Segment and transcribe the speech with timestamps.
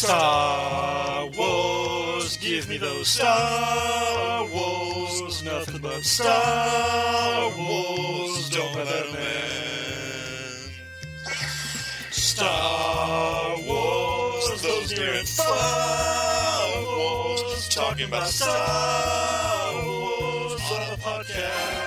[0.00, 10.70] Star Wars, give me those Star Wars, nothing but Star Wars, don't let them end.
[12.10, 21.79] Star Wars, those near far wars, talking about Star Wars on a podcast.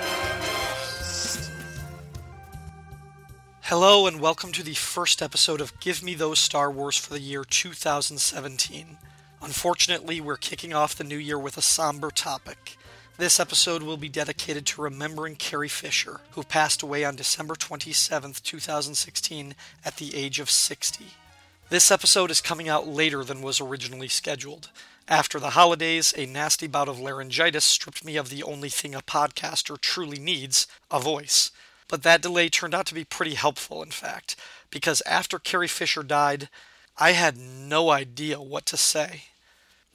[3.75, 7.19] Hello, and welcome to the first episode of Give Me Those Star Wars for the
[7.19, 8.99] year 2017.
[9.41, 12.77] Unfortunately, we're kicking off the new year with a somber topic.
[13.17, 18.33] This episode will be dedicated to remembering Carrie Fisher, who passed away on December 27,
[18.43, 21.07] 2016, at the age of 60.
[21.71, 24.69] This episode is coming out later than was originally scheduled.
[25.07, 29.01] After the holidays, a nasty bout of laryngitis stripped me of the only thing a
[29.01, 31.49] podcaster truly needs a voice.
[31.87, 34.35] But that delay turned out to be pretty helpful, in fact,
[34.69, 36.49] because after Carrie Fisher died,
[36.97, 39.23] I had no idea what to say.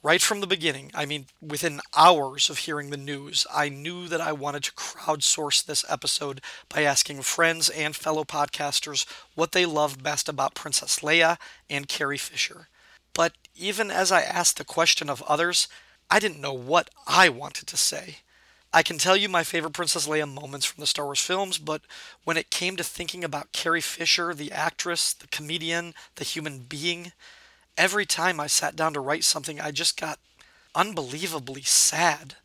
[0.01, 4.21] Right from the beginning, I mean, within hours of hearing the news, I knew that
[4.21, 10.01] I wanted to crowdsource this episode by asking friends and fellow podcasters what they loved
[10.01, 11.37] best about Princess Leia
[11.69, 12.69] and Carrie Fisher.
[13.13, 15.67] But even as I asked the question of others,
[16.09, 18.19] I didn't know what I wanted to say.
[18.71, 21.81] I can tell you my favorite Princess Leia moments from the Star Wars films, but
[22.23, 27.11] when it came to thinking about Carrie Fisher, the actress, the comedian, the human being,
[27.77, 30.19] every time I sat down to write something, I just got
[30.75, 32.35] unbelievably sad.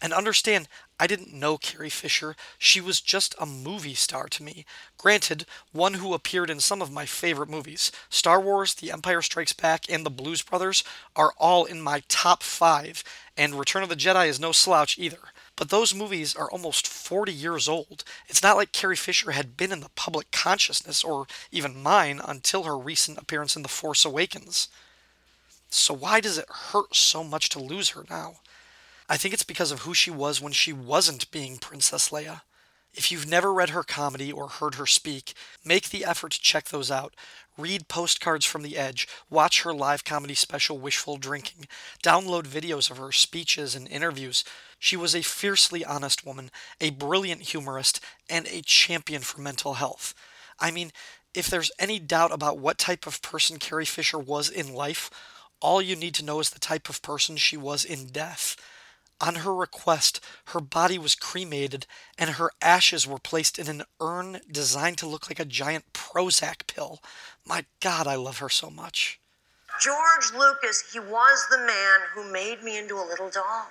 [0.00, 0.66] And understand,
[0.98, 2.36] I didn't know Carrie Fisher.
[2.58, 4.64] She was just a movie star to me.
[4.96, 7.92] Granted, one who appeared in some of my favorite movies.
[8.08, 12.42] Star Wars, The Empire Strikes Back, and The Blues Brothers are all in my top
[12.42, 13.04] five,
[13.36, 15.18] and Return of the Jedi is no slouch either.
[15.56, 18.04] But those movies are almost 40 years old.
[18.28, 22.64] It's not like Carrie Fisher had been in the public consciousness, or even mine, until
[22.64, 24.68] her recent appearance in The Force Awakens.
[25.70, 28.36] So why does it hurt so much to lose her now?
[29.08, 32.42] I think it's because of who she was when she wasn't being Princess Leia.
[32.92, 35.34] If you've never read her comedy or heard her speak,
[35.64, 37.14] make the effort to check those out.
[37.58, 41.68] Read postcards from the edge, watch her live comedy special Wishful Drinking,
[42.02, 44.44] download videos of her speeches and interviews.
[44.78, 46.50] She was a fiercely honest woman,
[46.80, 50.14] a brilliant humorist, and a champion for mental health.
[50.58, 50.92] I mean,
[51.34, 55.10] if there's any doubt about what type of person Carrie Fisher was in life,
[55.60, 58.56] all you need to know is the type of person she was in death.
[59.20, 61.86] On her request, her body was cremated
[62.18, 66.66] and her ashes were placed in an urn designed to look like a giant Prozac
[66.66, 67.02] pill.
[67.44, 69.18] My God, I love her so much.
[69.80, 73.68] George Lucas, he was the man who made me into a little doll.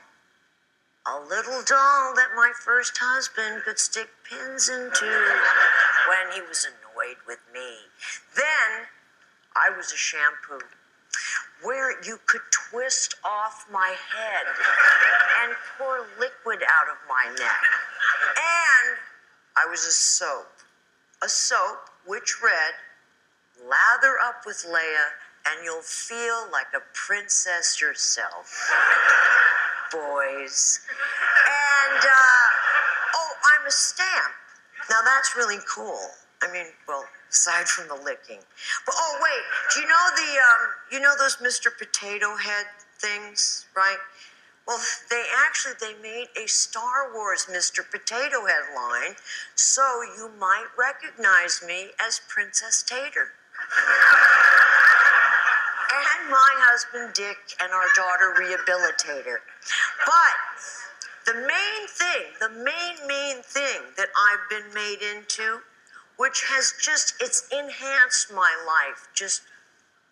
[1.08, 5.06] A little doll that my first husband could stick pins into
[6.10, 7.78] when he was annoyed with me.
[8.36, 8.88] Then
[9.56, 10.66] I was a shampoo
[11.62, 14.48] where you could twist off my head
[15.44, 17.64] and pour liquid out of my neck.
[18.36, 18.98] And
[19.56, 20.50] I was a soap.
[21.22, 22.74] A soap which read,
[23.64, 25.08] lather up with Leia
[25.48, 28.72] and you'll feel like a princess yourself.
[29.96, 30.82] Boys.
[30.92, 32.48] And, uh,
[33.16, 34.34] oh, I'm a stamp.
[34.90, 36.00] Now that's really cool.
[36.44, 38.40] I mean, well, aside from the licking.
[38.86, 41.68] But oh wait, do you know the um, you know those Mr.
[41.76, 42.66] Potato Head
[43.00, 43.98] things, right?
[44.68, 44.80] Well,
[45.10, 47.90] they actually they made a Star Wars Mr.
[47.90, 49.16] Potato Head line,
[49.56, 53.32] so you might recognize me as Princess Tater.
[55.96, 59.38] and my husband Dick and our daughter Rehabilitator.
[60.06, 60.36] But
[61.26, 65.62] the main thing, the main main thing that I've been made into
[66.18, 69.42] which has just it's enhanced my life just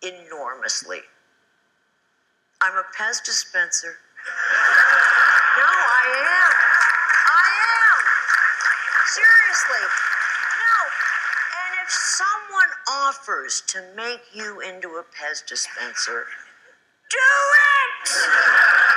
[0.02, 1.00] enormously.
[2.60, 3.96] I'm a Pez dispenser.
[5.58, 6.52] no, I am.
[7.28, 8.04] I am.
[9.08, 9.84] Seriously.
[9.84, 10.76] No.
[11.56, 12.33] And if someone
[12.88, 16.26] offers to make you into a Pez dispenser,
[17.10, 18.10] do it!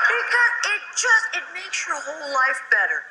[0.08, 3.04] Because it just it makes your whole life better.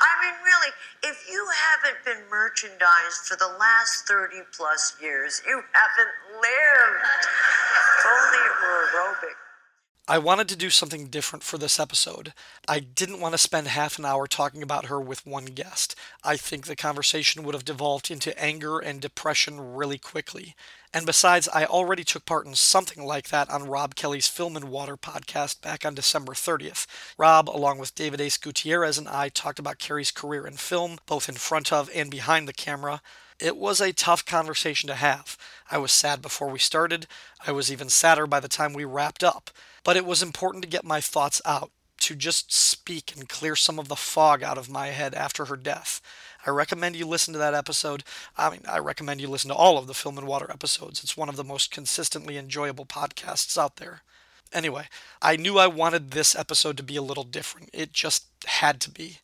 [0.00, 0.72] I mean, really,
[1.02, 7.24] if you haven't been merchandised for the last 30 plus years, you haven't lived.
[7.98, 9.47] If only it were aerobic.
[10.10, 12.32] I wanted to do something different for this episode.
[12.66, 15.94] I didn't want to spend half an hour talking about her with one guest.
[16.24, 20.54] I think the conversation would have devolved into anger and depression really quickly.
[20.94, 24.70] And besides, I already took part in something like that on Rob Kelly's Film and
[24.70, 26.86] Water podcast back on December 30th.
[27.18, 31.28] Rob, along with David Ace Gutierrez and I, talked about Carrie's career in film, both
[31.28, 33.02] in front of and behind the camera.
[33.38, 35.36] It was a tough conversation to have.
[35.70, 37.06] I was sad before we started.
[37.46, 39.50] I was even sadder by the time we wrapped up.
[39.84, 41.70] But it was important to get my thoughts out,
[42.00, 45.56] to just speak and clear some of the fog out of my head after her
[45.56, 46.00] death.
[46.46, 48.04] I recommend you listen to that episode.
[48.36, 51.02] I mean, I recommend you listen to all of the Film and Water episodes.
[51.02, 54.02] It's one of the most consistently enjoyable podcasts out there.
[54.52, 54.86] Anyway,
[55.20, 57.70] I knew I wanted this episode to be a little different.
[57.72, 59.18] It just had to be.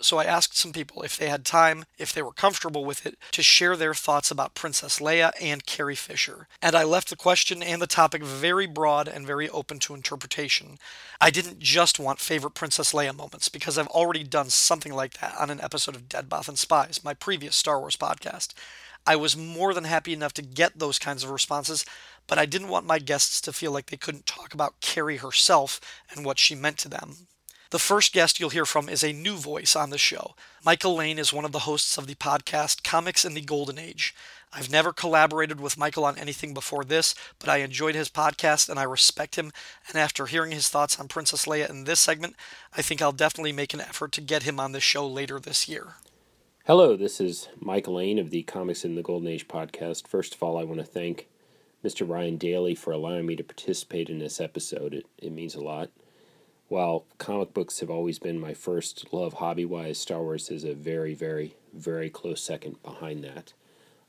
[0.00, 3.18] So I asked some people if they had time, if they were comfortable with it,
[3.32, 6.48] to share their thoughts about Princess Leia and Carrie Fisher.
[6.60, 10.78] And I left the question and the topic very broad and very open to interpretation.
[11.20, 15.36] I didn't just want favorite Princess Leia moments, because I've already done something like that
[15.38, 18.52] on an episode of Dead Bothan Spies, my previous Star Wars podcast.
[19.06, 21.84] I was more than happy enough to get those kinds of responses,
[22.26, 25.80] but I didn't want my guests to feel like they couldn't talk about Carrie herself
[26.10, 27.28] and what she meant to them.
[27.76, 30.34] The first guest you'll hear from is a new voice on the show.
[30.64, 34.14] Michael Lane is one of the hosts of the podcast Comics in the Golden Age.
[34.50, 38.78] I've never collaborated with Michael on anything before this, but I enjoyed his podcast and
[38.78, 39.52] I respect him.
[39.88, 42.34] And after hearing his thoughts on Princess Leia in this segment,
[42.74, 45.68] I think I'll definitely make an effort to get him on the show later this
[45.68, 45.96] year.
[46.64, 50.08] Hello, this is Michael Lane of the Comics in the Golden Age podcast.
[50.08, 51.28] First of all, I want to thank
[51.84, 52.08] Mr.
[52.08, 54.94] Ryan Daly for allowing me to participate in this episode.
[54.94, 55.90] It, it means a lot.
[56.68, 60.74] While comic books have always been my first love hobby wise, Star Wars is a
[60.74, 63.52] very, very, very close second behind that.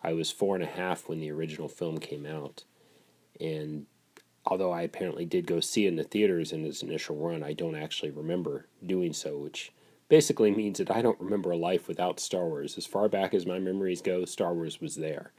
[0.04, 2.64] I was four and a half when the original film came out,
[3.40, 3.86] and
[4.46, 7.54] although I apparently did go see it in the theaters in its initial run, I
[7.54, 9.72] don't actually remember doing so, which
[10.10, 12.78] basically means that I don't remember a life without Star Wars.
[12.78, 15.32] As far back as my memories go, Star Wars was there.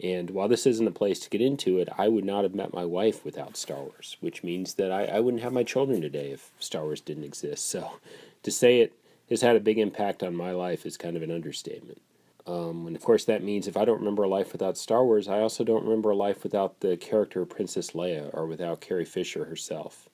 [0.00, 2.72] And while this isn't a place to get into it, I would not have met
[2.72, 6.30] my wife without Star Wars, which means that I, I wouldn't have my children today
[6.30, 7.68] if Star Wars didn't exist.
[7.68, 7.92] So
[8.42, 8.92] to say it
[9.28, 12.00] has had a big impact on my life is kind of an understatement.
[12.46, 15.28] Um, and of course, that means if I don't remember a life without Star Wars,
[15.28, 19.44] I also don't remember a life without the character Princess Leia or without Carrie Fisher
[19.44, 20.08] herself.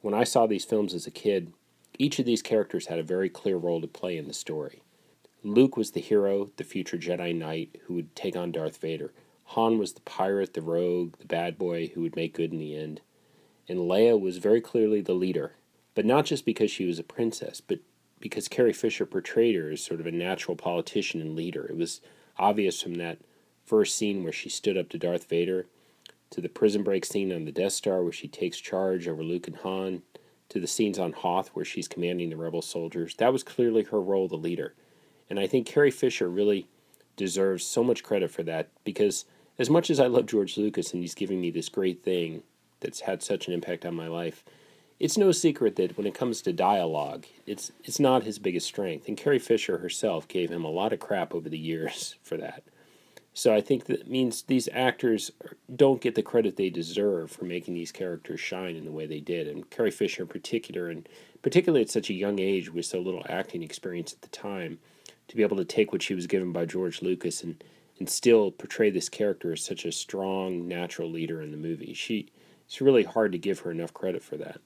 [0.00, 1.52] When I saw these films as a kid,
[1.98, 4.82] each of these characters had a very clear role to play in the story.
[5.42, 9.12] Luke was the hero, the future Jedi Knight who would take on Darth Vader.
[9.54, 12.76] Han was the pirate, the rogue, the bad boy who would make good in the
[12.76, 13.00] end.
[13.68, 15.52] And Leia was very clearly the leader,
[15.94, 17.78] but not just because she was a princess, but
[18.18, 21.66] because Carrie Fisher portrayed her as sort of a natural politician and leader.
[21.66, 22.00] It was
[22.36, 23.18] obvious from that
[23.64, 25.66] first scene where she stood up to Darth Vader,
[26.30, 29.46] to the prison break scene on the Death Star where she takes charge over Luke
[29.46, 30.02] and Han,
[30.48, 33.14] to the scenes on Hoth where she's commanding the rebel soldiers.
[33.16, 34.74] That was clearly her role, the leader.
[35.30, 36.66] And I think Carrie Fisher really
[37.16, 39.24] deserves so much credit for that because
[39.58, 42.42] as much as I love George Lucas and he's giving me this great thing
[42.80, 44.44] that's had such an impact on my life,
[45.00, 49.08] it's no secret that when it comes to dialogue, it's it's not his biggest strength.
[49.08, 52.64] And Carrie Fisher herself gave him a lot of crap over the years for that.
[53.36, 55.32] So I think that means these actors
[55.74, 59.18] don't get the credit they deserve for making these characters shine in the way they
[59.18, 59.48] did.
[59.48, 61.08] And Carrie Fisher in particular, and
[61.42, 64.78] particularly at such a young age with so little acting experience at the time,
[65.26, 67.62] to be able to take what she was given by George Lucas and
[67.98, 71.94] and still portray this character as such a strong, natural leader in the movie.
[71.94, 72.28] She
[72.66, 74.60] it's really hard to give her enough credit for that.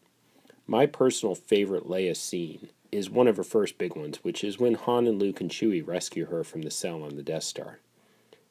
[0.66, 4.74] My personal favorite Leia scene is one of her first big ones, which is when
[4.74, 7.80] Han and Luke and Chewie rescue her from the cell on the Death Star.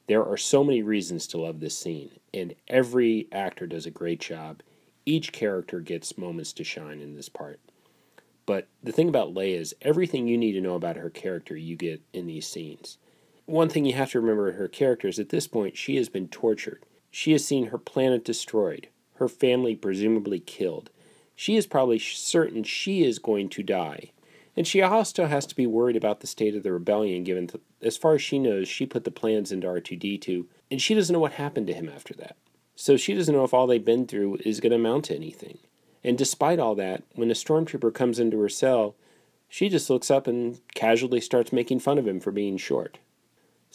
[0.07, 4.19] There are so many reasons to love this scene, and every actor does a great
[4.19, 4.61] job.
[5.05, 7.59] Each character gets moments to shine in this part.
[8.45, 11.75] But the thing about Leia is everything you need to know about her character you
[11.75, 12.97] get in these scenes
[13.47, 16.09] one thing you have to remember in her character is at this point she has
[16.09, 16.85] been tortured.
[17.09, 20.91] She has seen her planet destroyed, her family presumably killed.
[21.35, 24.11] She is probably certain she is going to die.
[24.55, 27.61] And she also has to be worried about the state of the rebellion, given, that,
[27.81, 31.19] as far as she knows, she put the plans into R2D2, and she doesn't know
[31.19, 32.35] what happened to him after that.
[32.75, 35.59] So she doesn't know if all they've been through is going to amount to anything.
[36.03, 38.95] And despite all that, when a stormtrooper comes into her cell,
[39.47, 42.97] she just looks up and casually starts making fun of him for being short.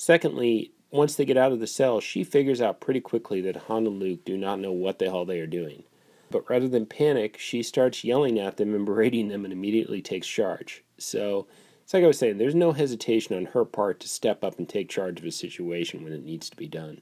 [0.02, 3.86] Secondly, once they get out of the cell, she figures out pretty quickly that Han
[3.86, 5.84] and Luke do not know what the hell they are doing.
[6.28, 10.26] But rather than panic, she starts yelling at them and berating them and immediately takes
[10.26, 10.82] charge.
[10.98, 11.46] So,
[11.84, 14.68] it's like I was saying, there's no hesitation on her part to step up and
[14.68, 17.00] take charge of a situation when it needs to be done.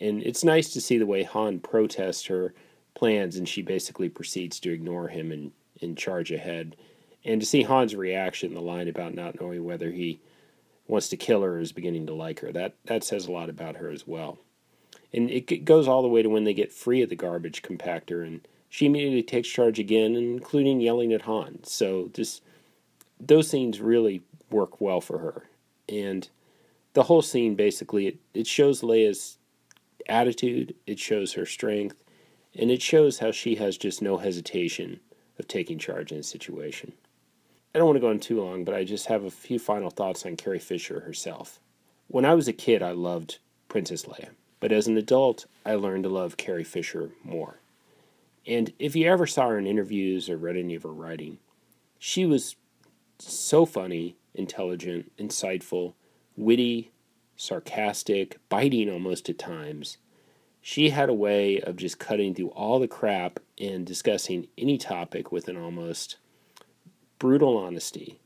[0.00, 2.54] And it's nice to see the way Han protests her
[2.94, 6.74] plans and she basically proceeds to ignore him and, and charge ahead.
[7.24, 10.18] And to see Han's reaction, the line about not knowing whether he
[10.86, 12.52] wants to kill her is beginning to like her.
[12.52, 14.38] That that says a lot about her as well.
[15.12, 18.26] And it goes all the way to when they get free of the garbage compactor,
[18.26, 21.60] and she immediately takes charge again, including yelling at Han.
[21.64, 22.42] So just
[23.20, 25.44] those scenes really work well for her.
[25.88, 26.28] And
[26.94, 29.38] the whole scene basically it, it shows Leia's
[30.08, 31.96] attitude, it shows her strength,
[32.54, 35.00] and it shows how she has just no hesitation
[35.38, 36.92] of taking charge in a situation.
[37.74, 39.88] I don't want to go on too long, but I just have a few final
[39.88, 41.58] thoughts on Carrie Fisher herself.
[42.06, 43.38] When I was a kid, I loved
[43.68, 47.60] Princess Leia, but as an adult, I learned to love Carrie Fisher more.
[48.46, 51.38] And if you ever saw her in interviews or read any of her writing,
[51.98, 52.56] she was
[53.18, 55.94] so funny, intelligent, insightful,
[56.36, 56.90] witty,
[57.36, 59.96] sarcastic, biting almost at times.
[60.60, 65.32] She had a way of just cutting through all the crap and discussing any topic
[65.32, 66.16] with an almost
[67.22, 68.18] brutal honesty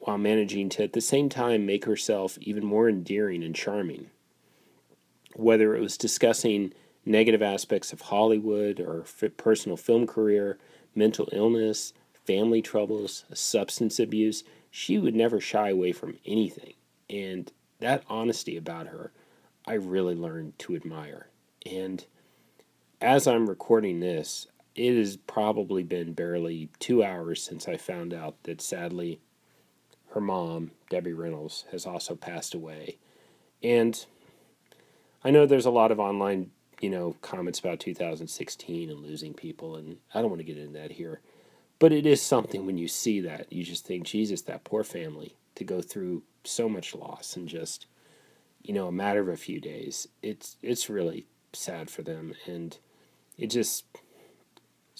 [0.00, 4.10] while managing to at the same time make herself even more endearing and charming.
[5.36, 6.74] Whether it was discussing
[7.06, 9.06] negative aspects of Hollywood or
[9.38, 10.58] personal film career,
[10.94, 11.94] mental illness,
[12.26, 16.74] family troubles, substance abuse, she would never shy away from anything.
[17.08, 19.12] And that honesty about her,
[19.66, 21.28] I really learned to admire.
[21.64, 22.04] And
[23.00, 28.42] as I'm recording this, it has probably been barely two hours since I found out
[28.44, 29.20] that sadly
[30.10, 32.98] her mom, Debbie Reynolds, has also passed away.
[33.62, 34.04] And
[35.24, 36.50] I know there's a lot of online,
[36.80, 40.78] you know, comments about 2016 and losing people, and I don't want to get into
[40.78, 41.20] that here.
[41.78, 45.36] But it is something when you see that, you just think, Jesus, that poor family
[45.54, 47.86] to go through so much loss in just,
[48.62, 50.08] you know, a matter of a few days.
[50.22, 52.76] It's it's really sad for them, and
[53.38, 53.84] it just.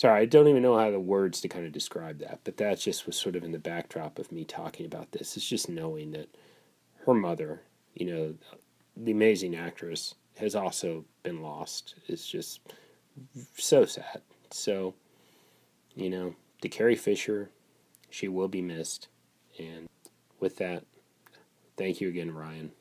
[0.01, 2.81] Sorry, I don't even know how the words to kind of describe that, but that
[2.81, 5.37] just was sort of in the backdrop of me talking about this.
[5.37, 6.35] It's just knowing that
[7.05, 7.61] her mother,
[7.93, 8.35] you know,
[8.97, 11.97] the amazing actress, has also been lost.
[12.09, 12.61] It's just
[13.59, 14.23] so sad.
[14.51, 14.95] So,
[15.95, 17.51] you know, to Carrie Fisher,
[18.09, 19.09] she will be missed.
[19.59, 19.87] And
[20.41, 20.85] with that,
[21.77, 22.73] thank you again, Ryan.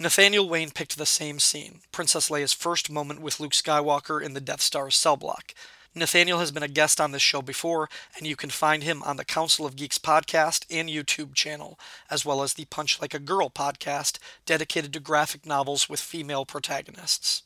[0.00, 4.40] Nathaniel Wayne picked the same scene, Princess Leia's first moment with Luke Skywalker in the
[4.40, 5.54] Death Star's cell block.
[5.98, 9.16] Nathaniel has been a guest on this show before, and you can find him on
[9.16, 11.78] the Council of Geeks podcast and YouTube channel,
[12.10, 16.46] as well as the Punch Like a Girl podcast, dedicated to graphic novels with female
[16.46, 17.42] protagonists.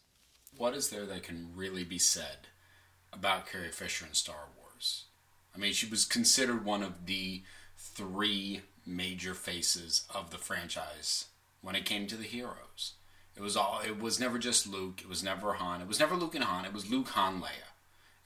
[0.57, 2.49] What is there that can really be said
[3.13, 5.05] about Carrie Fisher in Star Wars?
[5.55, 7.43] I mean, she was considered one of the
[7.77, 11.27] three major faces of the franchise
[11.61, 12.95] when it came to the heroes.
[13.35, 13.81] It was all.
[13.85, 15.01] It was never just Luke.
[15.01, 15.81] It was never Han.
[15.81, 16.65] It was never Luke and Han.
[16.65, 17.72] It was Luke, Han, Leia.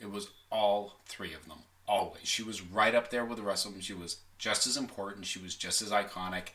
[0.01, 1.59] It was all three of them.
[1.89, 2.23] Always.
[2.25, 3.81] She was right up there with the rest of them.
[3.81, 5.27] She was just as important.
[5.27, 6.49] She was just as iconic.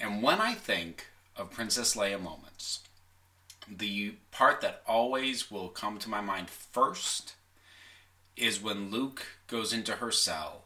[0.00, 2.80] And when I think of Princess Leia moments,
[3.68, 7.34] the part that always will come to my mind first
[8.36, 10.64] is when Luke goes into her cell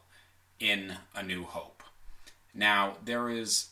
[0.59, 1.83] in A New Hope.
[2.53, 3.69] Now, there is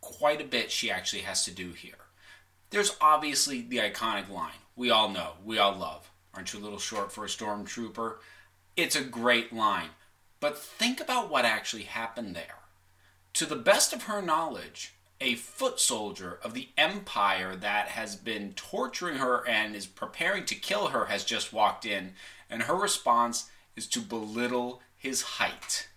[0.00, 1.94] quite a bit she actually has to do here.
[2.70, 6.10] There's obviously the iconic line we all know, we all love.
[6.34, 8.16] Aren't you a little short for a stormtrooper?
[8.76, 9.90] It's a great line.
[10.40, 12.58] But think about what actually happened there.
[13.34, 18.52] To the best of her knowledge, a foot soldier of the Empire that has been
[18.54, 22.12] torturing her and is preparing to kill her has just walked in
[22.50, 25.88] and her response is to belittle his height.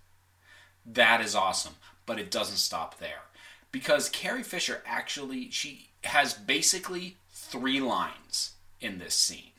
[0.85, 1.75] That is awesome,
[2.05, 3.23] but it doesn't stop there.
[3.71, 9.51] Because Carrie Fisher actually she has basically 3 lines in this scene.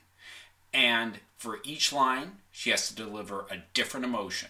[0.72, 4.48] And for each line, she has to deliver a different emotion.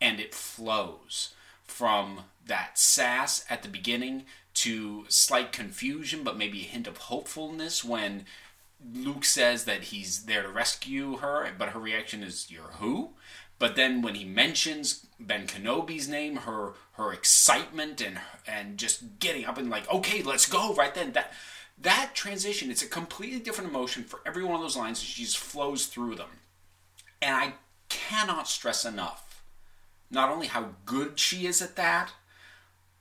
[0.00, 6.64] And it flows from that sass at the beginning to slight confusion, but maybe a
[6.64, 8.26] hint of hopefulness when
[8.92, 13.14] Luke says that he's there to rescue her, but her reaction is, "You're who?"
[13.58, 19.46] But then when he mentions Ben Kenobi's name, her her excitement and and just getting
[19.46, 21.32] up and like, "Okay, let's go!" Right then, that
[21.78, 25.38] that transition, it's a completely different emotion for every one of those lines, she just
[25.38, 26.40] flows through them.
[27.20, 27.54] And I
[27.88, 29.24] cannot stress enough
[30.10, 32.12] not only how good she is at that,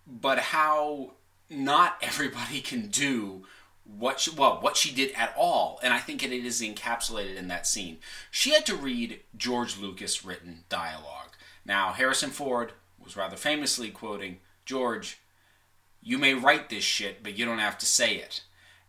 [0.07, 1.11] but how
[1.49, 3.45] not everybody can do
[3.85, 5.79] what she well what she did at all.
[5.83, 7.97] And i think it is encapsulated in that scene.
[8.31, 11.31] She had to read george lucas written dialogue.
[11.65, 12.71] Now harrison ford
[13.03, 15.19] was rather famously quoting george
[16.01, 18.41] you may write this shit but you don't have to say it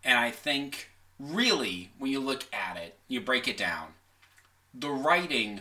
[0.04, 3.88] and i think really when you look at it you break it down
[4.73, 5.61] the writing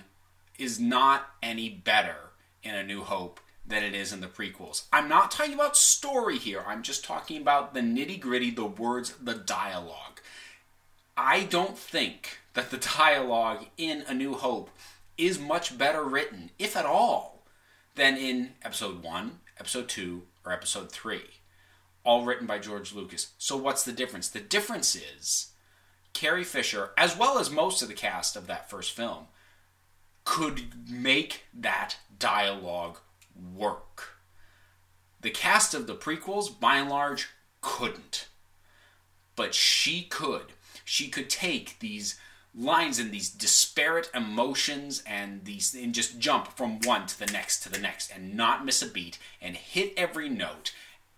[0.58, 2.32] is not any better
[2.64, 4.84] in a new hope than it is in the prequels.
[4.92, 9.14] I'm not talking about story here, I'm just talking about the nitty gritty, the words,
[9.22, 10.20] the dialogue.
[11.16, 14.70] I don't think that the dialogue in A New Hope
[15.18, 17.44] is much better written, if at all,
[17.96, 21.22] than in Episode 1, Episode 2, or Episode 3.
[22.04, 23.32] All written by George Lucas.
[23.38, 24.30] So what's the difference?
[24.30, 25.52] The difference is
[26.14, 29.28] Carrie Fisher, as well as most of the cast of that first film,
[30.26, 33.00] could make that dialogue
[33.56, 34.18] work.
[35.22, 37.30] The cast of the prequels, by and large,
[37.62, 38.28] couldn't.
[39.36, 40.54] But she could.
[40.86, 42.20] She could take these
[42.56, 47.64] lines and these disparate emotions and these and just jump from one to the next
[47.64, 50.72] to the next and not miss a beat and hit every note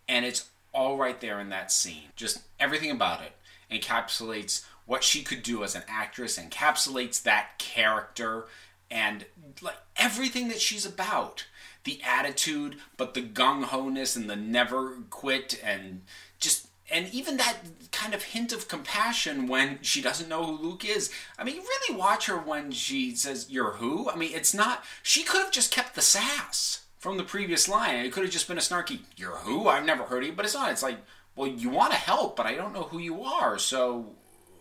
[0.07, 3.31] and it's all right there in that scene just everything about it
[3.71, 8.45] encapsulates what she could do as an actress encapsulates that character
[8.91, 9.25] and
[9.61, 11.45] like everything that she's about
[11.85, 16.01] the attitude but the gung-ho-ness and the never quit and
[16.39, 17.57] just and even that
[17.91, 21.11] kind of hint of compassion when she doesn't know who Luke is.
[21.37, 24.09] I mean, really watch her when she says, You're who?
[24.09, 28.03] I mean, it's not, she could have just kept the sass from the previous line.
[28.03, 29.67] It could have just been a snarky, You're who?
[29.67, 30.35] I've never heard of you.
[30.35, 30.71] But it's not.
[30.71, 30.97] It's like,
[31.35, 33.59] Well, you want to help, but I don't know who you are.
[33.59, 34.15] So,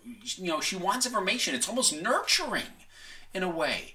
[0.05, 1.55] you know, she wants information.
[1.55, 2.75] It's almost nurturing
[3.33, 3.95] in a way.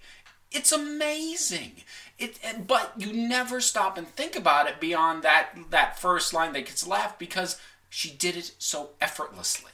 [0.51, 1.83] It's amazing.
[2.17, 6.65] It, but you never stop and think about it beyond that that first line that
[6.65, 9.73] gets left because she did it so effortlessly.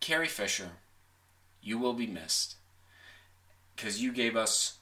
[0.00, 0.70] Carrie Fisher,
[1.60, 2.56] you will be missed
[3.76, 4.75] because you gave us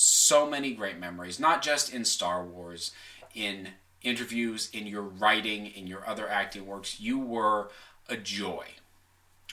[0.00, 2.92] so many great memories, not just in Star Wars,
[3.34, 3.70] in
[4.02, 7.00] interviews, in your writing, in your other acting works.
[7.00, 7.70] You were
[8.08, 8.66] a joy,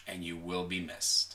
[0.07, 1.34] and you will be missed.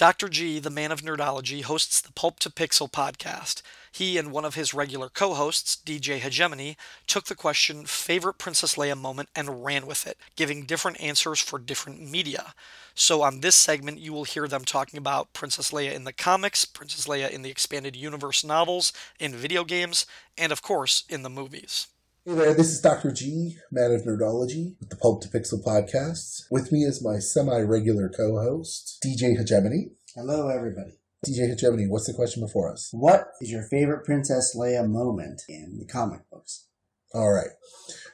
[0.00, 0.30] Dr.
[0.30, 3.60] G, the man of nerdology, hosts the Pulp to Pixel podcast.
[3.92, 8.76] He and one of his regular co hosts, DJ Hegemony, took the question favorite Princess
[8.76, 12.54] Leia moment and ran with it, giving different answers for different media.
[12.94, 16.64] So, on this segment, you will hear them talking about Princess Leia in the comics,
[16.64, 20.06] Princess Leia in the expanded universe novels, in video games,
[20.38, 21.88] and of course, in the movies.
[22.26, 23.12] Hey there, this is Dr.
[23.12, 26.42] G, man of nerdology, with the Pulp to Pixel podcast.
[26.50, 29.92] With me is my semi-regular co-host, DJ Hegemony.
[30.16, 30.90] Hello, everybody.
[31.24, 32.88] DJ Hegemony, what's the question before us?
[32.92, 36.66] What is your favorite Princess Leia moment in the comic books?
[37.14, 37.50] All right.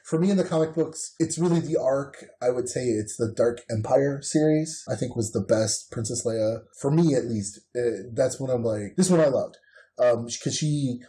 [0.03, 2.23] For me in the comic books, it's really the arc.
[2.39, 4.83] I would say it's the Dark Empire series.
[4.87, 7.61] I think was the best Princess Leia for me, at least.
[7.75, 9.57] Uh, that's when I'm like, this one I loved
[9.97, 10.99] because um, she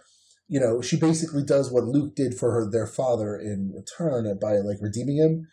[0.49, 4.57] you know, she basically does what Luke did for her, their father in return by
[4.57, 5.49] like redeeming him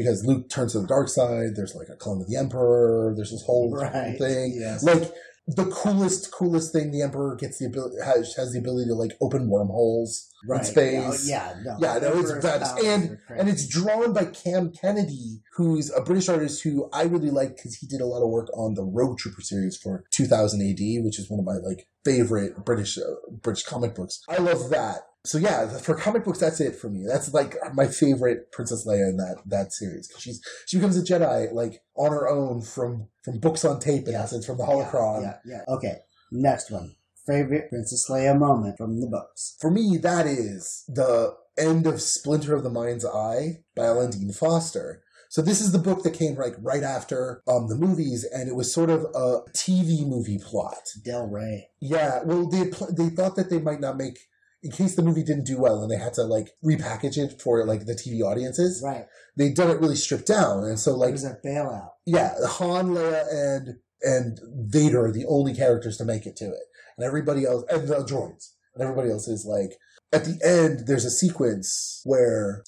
[0.00, 1.56] because Luke turns to the dark side.
[1.56, 3.12] There's like a clone of the Emperor.
[3.16, 4.18] There's this whole right.
[4.18, 4.56] thing.
[4.58, 4.82] Yes.
[4.82, 5.12] Like
[5.46, 6.90] the coolest, coolest thing.
[6.92, 10.60] The Emperor gets the ability has, has the ability to like open wormholes right.
[10.60, 11.28] in space.
[11.28, 15.90] Yeah, yeah, no, yeah, no, it's best, and and it's drawn by Cam Kennedy, who's
[15.92, 18.74] a British artist who I really like because he did a lot of work on
[18.74, 22.98] the Rogue Trooper series for 2000 AD, which is one of my like favorite British
[22.98, 23.02] uh,
[23.42, 24.22] British comic books.
[24.28, 25.00] I love that.
[25.24, 27.04] So yeah, for comic books, that's it for me.
[27.06, 30.10] That's like my favorite Princess Leia in that that series.
[30.18, 34.12] She's she becomes a Jedi like on her own from from books on tape in
[34.12, 34.22] yeah.
[34.22, 35.22] essence from the holocron.
[35.22, 35.74] Yeah, yeah, yeah.
[35.74, 35.96] Okay,
[36.32, 36.94] next one.
[37.26, 39.56] Favorite Princess Leia moment from the books.
[39.60, 44.32] For me, that is the end of Splinter of the Mind's Eye by Alan Dean
[44.32, 45.02] Foster.
[45.28, 48.56] So this is the book that came like right after um, the movies, and it
[48.56, 50.82] was sort of a TV movie plot.
[51.04, 51.68] Del Rey.
[51.80, 54.18] Yeah, well, they they thought that they might not make
[54.62, 57.64] in case the movie didn't do well and they had to like repackage it for
[57.64, 58.82] like the TV audiences.
[58.84, 59.06] Right.
[59.36, 61.90] They'd done it really stripped down, and so like it was a bailout.
[62.04, 64.38] Yeah, Han, Leia, and and
[64.70, 66.64] Vader are the only characters to make it to it,
[66.96, 69.78] and everybody else and the droids, and everybody else is like
[70.12, 72.64] at the end, there's a sequence where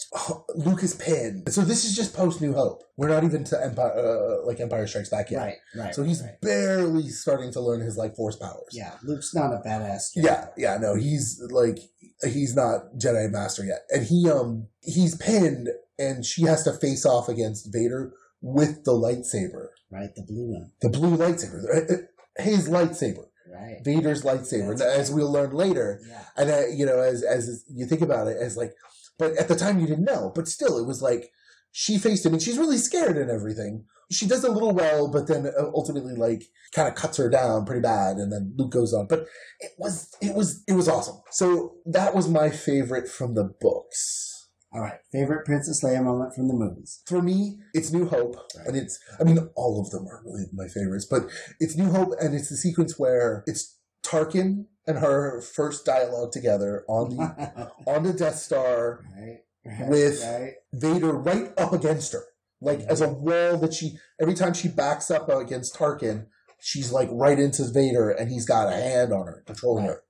[0.54, 1.52] Luke is pinned.
[1.52, 2.82] So this is just post New Hope.
[2.96, 5.38] We're not even to Empire, uh, like Empire Strikes Back yet.
[5.38, 5.94] Right, right.
[5.94, 6.40] So he's right.
[6.40, 8.68] barely starting to learn his like Force powers.
[8.72, 10.10] Yeah, Luke's not a badass.
[10.14, 10.24] Yet.
[10.24, 11.78] Yeah, yeah, no, he's like
[12.22, 17.04] he's not Jedi Master yet, and he um he's pinned, and she has to face
[17.04, 19.68] off against Vader with the lightsaber.
[19.90, 20.72] Right, the blue one.
[20.80, 21.64] The blue lightsaber.
[21.74, 23.26] Uh, uh, his lightsaber.
[23.52, 23.78] Right.
[23.84, 26.00] Vader's lightsaber, as we'll learn later.
[26.08, 26.24] Yeah.
[26.36, 28.72] And uh, you know, as as you think about it, as like,
[29.18, 30.32] but at the time you didn't know.
[30.34, 31.30] But still, it was like
[31.70, 33.84] she faced him, and she's really scared and everything.
[34.10, 37.64] She does a little well, but then uh, ultimately, like, kind of cuts her down
[37.64, 39.06] pretty bad, and then Luke goes on.
[39.06, 39.26] But
[39.60, 41.20] it was it was it was awesome.
[41.30, 44.31] So that was my favorite from the books.
[44.74, 47.02] All right, favorite Princess Leia moment from the movies.
[47.06, 48.68] For me, it's New Hope, right.
[48.68, 51.24] and it's I mean all of them are really my favorites, but
[51.60, 56.84] it's New Hope, and it's the sequence where it's Tarkin and her first dialogue together
[56.88, 60.24] on the on the Death Star right, right, with
[60.72, 62.24] Vader right up against her,
[62.62, 62.90] like mm-hmm.
[62.90, 66.28] as a wall that she every time she backs up against Tarkin,
[66.62, 70.02] she's like right into Vader, and he's got a hand on her, controlling her.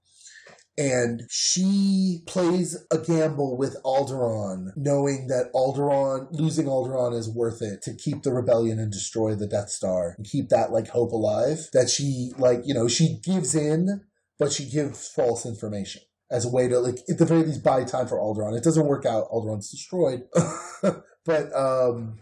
[0.79, 7.83] And she plays a gamble with Alderaan, knowing that Alderaan, losing Alderaan is worth it
[7.83, 11.69] to keep the rebellion and destroy the Death Star and keep that like hope alive.
[11.73, 14.03] That she like, you know, she gives in,
[14.39, 17.85] but she gives false information as a way to like at the very least buy
[17.85, 18.57] time for Alderaan.
[18.57, 19.31] It doesn't work out.
[19.31, 20.23] Alderaan's destroyed,
[21.27, 22.19] but um,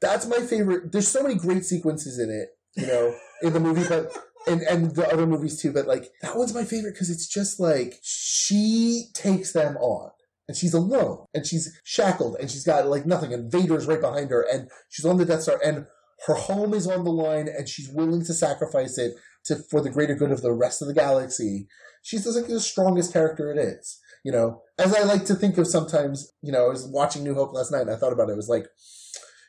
[0.00, 0.90] that's my favorite.
[0.90, 4.10] There's so many great sequences in it, you know, in the movie, but
[4.46, 5.72] and and the other movies too.
[5.72, 10.10] But like that one's my favorite because it's just like she takes them on.
[10.46, 14.28] And she's alone, and she's shackled, and she's got like nothing, and Vader's right behind
[14.28, 15.86] her, and she's on the Death Star, and
[16.26, 19.14] her home is on the line, and she's willing to sacrifice it
[19.46, 21.66] to for the greater good of the rest of the galaxy.
[22.02, 23.98] She's like the strongest character it is.
[24.24, 27.34] You know, as I like to think of sometimes, you know, I was watching New
[27.34, 28.32] Hope last night and I thought about it.
[28.32, 28.66] It was like,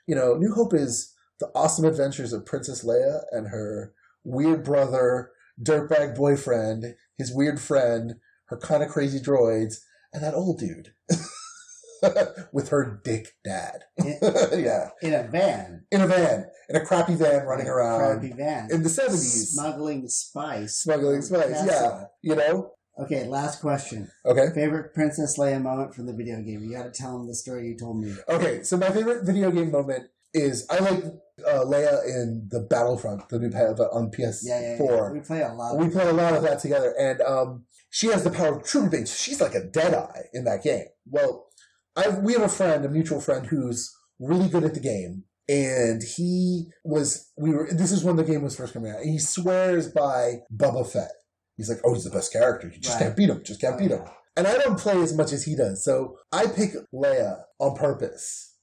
[0.06, 3.94] you know, New Hope is the awesome adventures of Princess Leia and her
[4.26, 8.16] weird brother, dirtbag boyfriend, his weird friend,
[8.48, 9.76] her kind of crazy droids,
[10.14, 10.94] and that old dude.
[12.52, 13.86] With her dick dad.
[13.98, 14.90] yeah.
[15.02, 15.86] In a van.
[15.92, 16.46] In a van.
[16.70, 18.20] In a crappy van running around.
[18.20, 18.70] Crappy van.
[18.70, 19.54] In the 70s.
[19.54, 20.76] Smuggling spice.
[20.78, 22.04] Smuggling spice, That's yeah.
[22.22, 22.72] You know?
[23.00, 24.10] Okay, last question.
[24.26, 24.54] Okay.
[24.54, 26.64] Favorite Princess Leia moment from the video game?
[26.64, 28.14] You gotta tell them the story you told me.
[28.30, 31.04] Okay, so my favorite video game moment is I like
[31.46, 34.40] uh, Leia in the Battlefront, the new pa- on PS4.
[34.44, 35.12] Yeah, yeah, yeah.
[35.12, 35.78] We play a lot.
[35.78, 38.90] We play a lot of that together, and um, she has the power of true
[38.90, 39.18] things.
[39.18, 40.86] She's like a Deadeye in that game.
[41.08, 41.48] Well,
[41.96, 46.02] I we have a friend, a mutual friend, who's really good at the game, and
[46.04, 47.68] he was we were.
[47.72, 51.12] This is when the game was first coming out, and he swears by Boba Fett.
[51.58, 52.68] He's like, oh, he's the best character.
[52.74, 53.06] You just Right.
[53.08, 53.42] can't beat him.
[53.44, 54.04] Just can't Oh, beat him.
[54.38, 58.55] And I don't play as much as he does, so I pick Leia on purpose.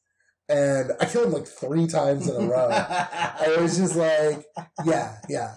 [0.53, 2.69] And I killed him like three times in a row.
[2.73, 4.45] I was just like,
[4.85, 5.55] yeah, yeah.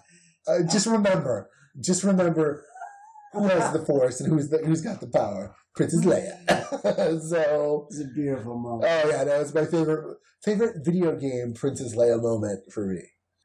[0.47, 1.49] Uh, just remember,
[1.81, 2.63] just remember
[3.33, 5.55] who has the force and who's the, who's got the power.
[5.75, 7.21] Princess Leia.
[7.29, 8.89] so, It's a beautiful moment.
[8.89, 13.01] oh yeah, that was my favorite favorite video game Princess Leia moment for me.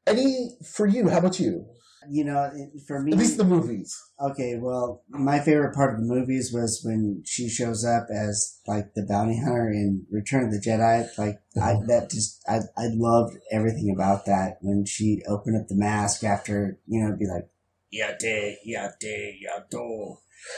[0.07, 1.09] Any for you?
[1.09, 1.65] How about you?
[2.09, 2.51] You know,
[2.87, 3.95] for me, At least the movies.
[4.19, 8.93] Okay, well, my favorite part of the movies was when she shows up as like
[8.95, 11.07] the bounty hunter in Return of the Jedi.
[11.17, 11.81] Like I, uh-huh.
[11.87, 16.79] that just I I loved everything about that when she opened up the mask after
[16.87, 17.49] you know be like
[17.91, 20.17] yate yate yato.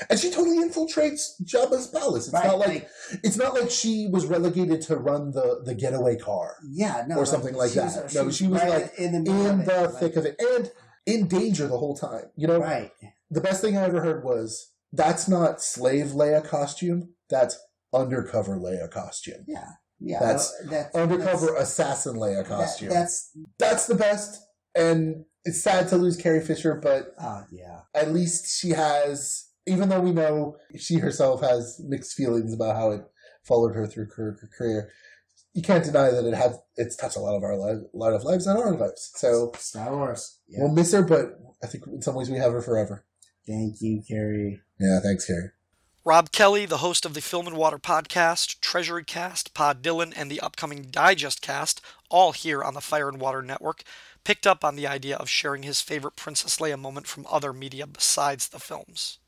[0.10, 2.27] And she totally infiltrates Jabba's palace.
[2.27, 2.88] It's Right, not like
[3.21, 7.25] it's not like she was relegated to run the, the getaway car yeah, no, or
[7.25, 8.15] something like she was- that.
[8.23, 10.71] No, she was right like in the in the like- thick of it and
[11.05, 12.25] in danger the whole time.
[12.35, 12.91] You know, Right,
[13.29, 17.13] the best thing I ever heard was that's not slave Leia costume.
[17.29, 17.57] That's
[17.93, 19.43] undercover Leia costume.
[19.47, 20.19] yeah, yeah.
[20.19, 22.89] That's uh, that's Undercover that's- assassin Leia that- costume.
[22.89, 24.41] that's that's the best.
[24.75, 27.81] And it's sad to lose Carrie Fisher, but oh yeah.
[27.93, 32.91] at least she has, even though we know she herself has mixed feelings about how
[32.91, 33.01] it
[33.43, 34.89] followed her through her, her career,
[35.53, 38.13] you can't deny that it had it's touched a lot of our lives, a lot
[38.13, 39.11] of lives and our lives.
[39.15, 40.39] So Star Wars.
[40.47, 40.59] Yeah.
[40.61, 43.05] we'll miss her, but I think in some ways we have her forever.
[43.47, 44.61] Thank you, Carrie.
[44.79, 45.51] Yeah, thanks, Carrie.
[46.05, 50.29] Rob Kelly, the host of the Film and Water podcast, Treasury Cast, Pod Dylan, and
[50.29, 53.83] the upcoming Digest Cast, all here on the Fire and Water Network,
[54.25, 57.87] picked up on the idea of sharing his favorite Princess Leia moment from other media
[57.87, 59.19] besides the films.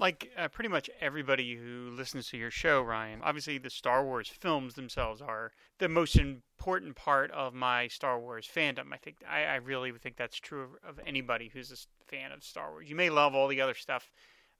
[0.00, 4.28] Like uh, pretty much everybody who listens to your show, Ryan, obviously the Star Wars
[4.28, 8.94] films themselves are the most important part of my Star Wars fandom.
[8.94, 12.42] I think I, I really think that's true of, of anybody who's a fan of
[12.42, 12.88] Star Wars.
[12.88, 14.10] You may love all the other stuff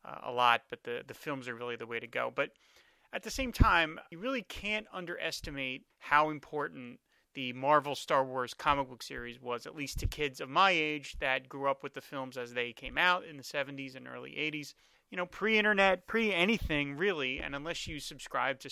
[0.04, 2.30] uh, a lot, but the the films are really the way to go.
[2.34, 2.50] But
[3.12, 7.00] at the same time, you really can't underestimate how important
[7.34, 11.16] the Marvel Star Wars comic book series was, at least to kids of my age
[11.20, 14.32] that grew up with the films as they came out in the 70s and early
[14.32, 14.74] 80s.
[15.10, 18.68] You know, pre internet, pre anything really, and unless you subscribed to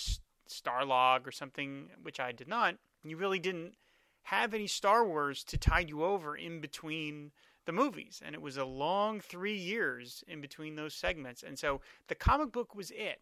[0.49, 3.75] Starlog or something, which I did not, you really didn't
[4.23, 7.33] have any Star Wars to tide you over in between
[7.65, 8.23] the movies.
[8.25, 11.43] And it was a long three years in between those segments.
[11.43, 13.21] And so the comic book was it.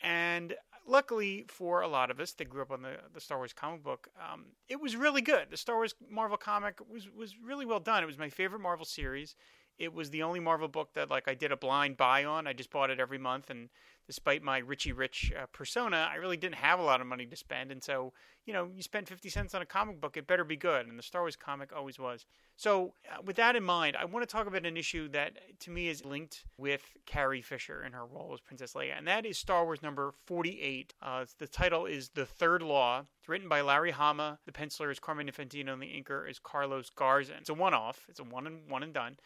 [0.00, 0.54] And
[0.86, 3.82] luckily for a lot of us that grew up on the, the Star Wars comic
[3.82, 5.46] book, um, it was really good.
[5.50, 8.02] The Star Wars Marvel comic was, was really well done.
[8.02, 9.36] It was my favorite Marvel series.
[9.82, 12.46] It was the only Marvel book that like I did a blind buy on.
[12.46, 13.68] I just bought it every month, and
[14.06, 17.34] despite my Richie Rich uh, persona, I really didn't have a lot of money to
[17.34, 17.72] spend.
[17.72, 18.12] And so,
[18.46, 20.86] you know, you spend fifty cents on a comic book, it better be good.
[20.86, 22.26] And the Star Wars comic always was.
[22.56, 25.70] So, uh, with that in mind, I want to talk about an issue that to
[25.72, 29.36] me is linked with Carrie Fisher in her role as Princess Leia, and that is
[29.36, 30.94] Star Wars number 48.
[31.02, 33.06] Uh, the title is The Third Law.
[33.18, 34.38] It's written by Larry Hama.
[34.46, 37.40] The penciler is Carmine Infantino, and the inker is Carlos Garzon.
[37.40, 39.16] It's a one off, it's a one and, one and done.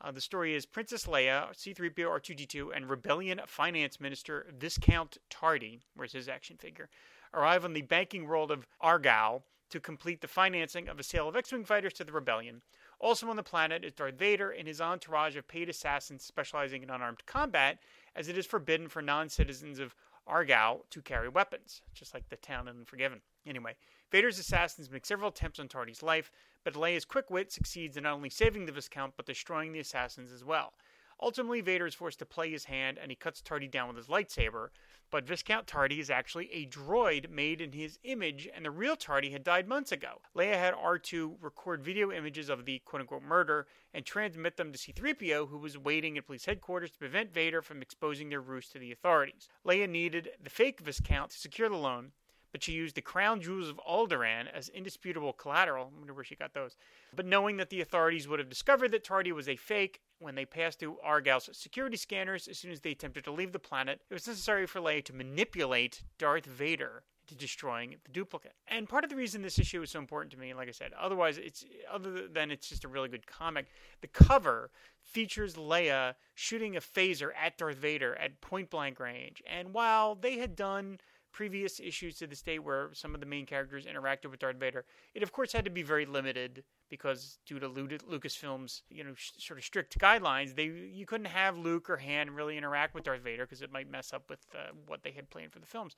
[0.00, 6.12] Uh, the story is Princess Leia, C3PO, R2D2, and Rebellion Finance Minister Viscount Tardy, where's
[6.12, 6.90] his action figure,
[7.32, 11.36] arrive on the banking world of Argal to complete the financing of a sale of
[11.36, 12.62] X Wing fighters to the Rebellion.
[13.00, 16.90] Also on the planet is Darth Vader and his entourage of paid assassins specializing in
[16.90, 17.78] unarmed combat,
[18.14, 19.94] as it is forbidden for non citizens of
[20.26, 23.20] Argal to carry weapons, just like the town in Forgiven.
[23.46, 23.74] Anyway,
[24.10, 26.30] Vader's assassins make several attempts on Tardy's life,
[26.64, 30.32] but Leia's quick wit succeeds in not only saving the Viscount, but destroying the assassins
[30.32, 30.72] as well.
[31.20, 34.08] Ultimately, Vader is forced to play his hand and he cuts Tardy down with his
[34.08, 34.68] lightsaber,
[35.10, 39.30] but Viscount Tardy is actually a droid made in his image, and the real Tardy
[39.30, 40.20] had died months ago.
[40.34, 44.78] Leia had R2 record video images of the quote unquote murder and transmit them to
[44.78, 48.78] C3PO, who was waiting at police headquarters to prevent Vader from exposing their ruse to
[48.78, 49.48] the authorities.
[49.64, 52.10] Leia needed the fake Viscount to secure the loan,
[52.54, 55.90] but she used the crown jewels of Alderaan as indisputable collateral.
[55.92, 56.76] I wonder where she got those.
[57.12, 60.44] But knowing that the authorities would have discovered that Tardy was a fake when they
[60.44, 64.14] passed through Argal's security scanners as soon as they attempted to leave the planet, it
[64.14, 68.54] was necessary for Leia to manipulate Darth Vader to destroying the duplicate.
[68.68, 70.92] And part of the reason this issue is so important to me, like I said,
[70.96, 73.66] otherwise it's other than it's just a really good comic,
[74.00, 74.70] the cover
[75.02, 79.42] features Leia shooting a phaser at Darth Vader at point blank range.
[79.44, 81.00] And while they had done
[81.34, 84.84] previous issues to this day where some of the main characters interacted with Darth Vader,
[85.14, 89.32] it of course had to be very limited because due to Lucasfilm's you know sh-
[89.38, 93.22] sort of strict guidelines, they you couldn't have Luke or Han really interact with Darth
[93.22, 95.96] Vader because it might mess up with uh, what they had planned for the films.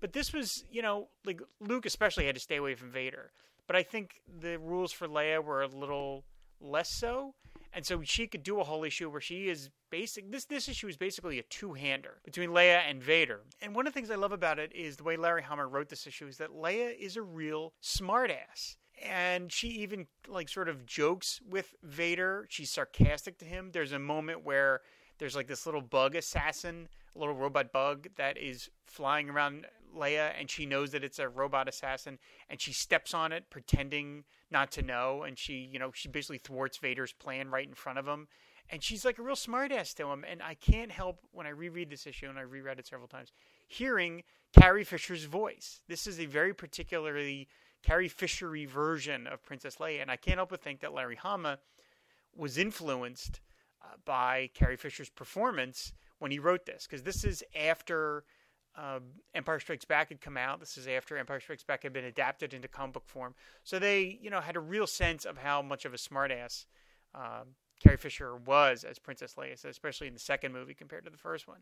[0.00, 3.30] But this was you know like Luke especially had to stay away from Vader.
[3.66, 6.24] But I think the rules for Leia were a little
[6.60, 7.34] less so
[7.72, 10.30] and so she could do a whole issue where she is basic.
[10.30, 13.40] This this issue is basically a two hander between Leia and Vader.
[13.60, 15.88] And one of the things I love about it is the way Larry Hama wrote
[15.88, 18.76] this issue is that Leia is a real smartass.
[19.04, 22.46] And she even like sort of jokes with Vader.
[22.48, 23.70] She's sarcastic to him.
[23.72, 24.80] There's a moment where
[25.18, 30.32] there's like this little bug assassin, a little robot bug that is flying around Leia,
[30.38, 34.70] and she knows that it's a robot assassin, and she steps on it, pretending not
[34.72, 38.06] to know, and she, you know, she basically thwarts Vader's plan right in front of
[38.06, 38.28] him,
[38.70, 40.24] and she's like a real smartass to him.
[40.28, 43.32] And I can't help when I reread this issue, and I reread it several times,
[43.66, 44.22] hearing
[44.52, 45.80] Carrie Fisher's voice.
[45.88, 47.48] This is a very particularly
[47.82, 51.58] Carrie Fishery version of Princess Leia, and I can't help but think that Larry Hama
[52.36, 53.40] was influenced
[53.82, 58.24] uh, by Carrie Fisher's performance when he wrote this, because this is after
[58.76, 59.00] uh,
[59.34, 60.60] Empire Strikes Back had come out.
[60.60, 63.34] This is after Empire Strikes Back had been adapted into comic book form.
[63.64, 66.66] So they, you know, had a real sense of how much of a smartass
[67.14, 67.42] uh,
[67.80, 71.46] Carrie Fisher was as Princess Leia, especially in the second movie compared to the first
[71.46, 71.58] one.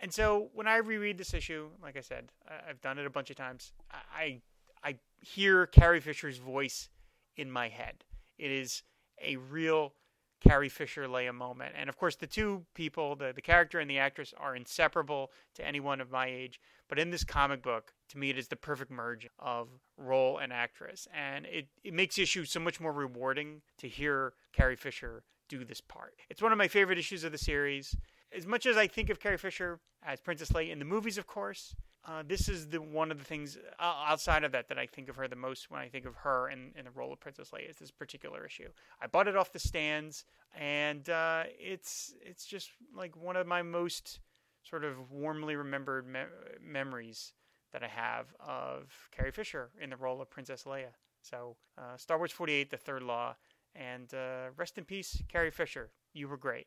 [0.00, 2.30] And so when I reread this issue, like I said,
[2.68, 3.72] I've done it a bunch of times.
[3.90, 4.40] I
[4.82, 6.88] I hear Carrie Fisher's voice
[7.36, 8.04] in my head.
[8.38, 8.82] It is
[9.22, 9.94] a real
[10.42, 11.74] Carrie Fisher Leia moment.
[11.76, 15.66] And of course, the two people, the, the character and the actress, are inseparable to
[15.66, 16.60] anyone of my age.
[16.88, 20.52] But in this comic book, to me, it is the perfect merge of role and
[20.52, 21.06] actress.
[21.14, 25.80] And it, it makes issue so much more rewarding to hear Carrie Fisher do this
[25.80, 26.14] part.
[26.28, 27.96] It's one of my favorite issues of the series.
[28.36, 31.26] As much as I think of Carrie Fisher as Princess Leia in the movies, of
[31.26, 35.08] course, uh, this is the one of the things outside of that that I think
[35.08, 37.50] of her the most when I think of her in, in the role of Princess
[37.50, 38.68] Leia is this particular issue.
[39.00, 40.24] I bought it off the stands,
[40.58, 44.20] and uh, it's it's just like one of my most
[44.64, 46.20] sort of warmly remembered me-
[46.60, 47.32] memories
[47.72, 50.92] that I have of Carrie Fisher in the role of Princess Leia.
[51.22, 53.36] So, uh, Star Wars 48, The Third Law,
[53.74, 55.90] and uh, rest in peace, Carrie Fisher.
[56.12, 56.66] You were great.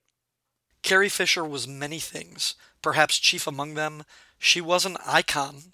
[0.86, 4.04] Carrie Fisher was many things, perhaps chief among them,
[4.38, 5.74] she was an icon.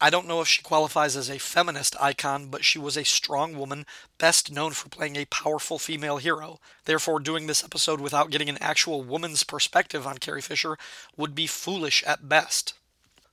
[0.00, 3.58] I don't know if she qualifies as a feminist icon, but she was a strong
[3.58, 3.84] woman,
[4.16, 6.58] best known for playing a powerful female hero.
[6.86, 10.78] Therefore, doing this episode without getting an actual woman's perspective on Carrie Fisher
[11.18, 12.72] would be foolish at best.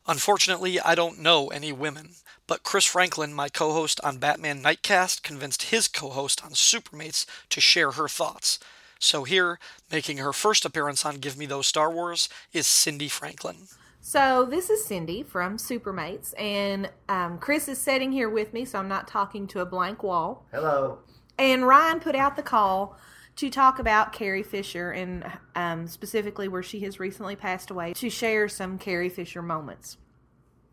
[0.06, 2.16] Unfortunately, I don't know any women,
[2.48, 7.26] but Chris Franklin, my co host on Batman Nightcast, convinced his co host on Supermates
[7.48, 8.60] to share her thoughts.
[9.04, 9.60] So here,
[9.92, 13.68] making her first appearance on Give Me Those Star Wars, is Cindy Franklin.
[14.00, 18.80] So this is Cindy from Supermates, and um, Chris is sitting here with me, so
[18.80, 20.46] I'm not talking to a blank wall.
[20.52, 21.00] Hello.
[21.38, 22.98] And Ryan put out the call
[23.36, 28.10] to talk about Carrie Fisher and um, specifically where she has recently passed away to
[28.10, 29.98] share some Carrie Fisher moments.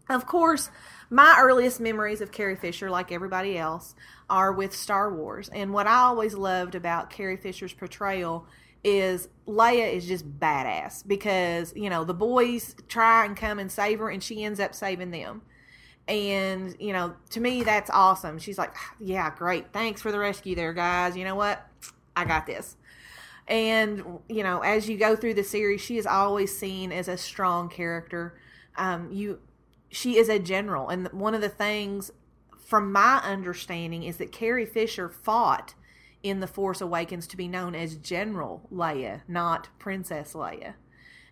[0.09, 0.71] Of course,
[1.09, 3.95] my earliest memories of Carrie Fisher, like everybody else,
[4.31, 5.51] are with Star Wars.
[5.53, 8.47] And what I always loved about Carrie Fisher's portrayal
[8.83, 13.99] is Leia is just badass because, you know, the boys try and come and save
[13.99, 15.43] her and she ends up saving them.
[16.09, 18.39] And, you know, to me, that's awesome.
[18.39, 19.73] She's like, yeah, great.
[19.73, 21.17] Thanks for the rescue there, guys.
[21.17, 21.67] You know what?
[22.17, 22.77] I got this.
[23.51, 27.17] And you know, as you go through the series, she is always seen as a
[27.17, 28.39] strong character.
[28.77, 29.41] Um, you,
[29.91, 32.13] she is a general, and one of the things,
[32.71, 35.75] from my understanding, is that Carrie Fisher fought
[36.23, 40.75] in the Force Awakens to be known as General Leia, not Princess Leia.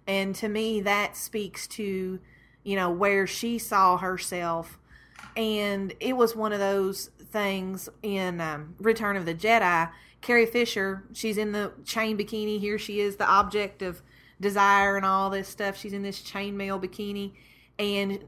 [0.06, 2.18] And to me, that speaks to,
[2.64, 4.78] you know, where she saw herself.
[5.36, 11.04] And it was one of those things in um, Return of the Jedi Carrie Fisher,
[11.12, 12.58] she's in the chain bikini.
[12.58, 14.02] Here she is, the object of
[14.40, 15.76] desire and all this stuff.
[15.76, 17.32] She's in this chainmail bikini
[17.78, 18.24] and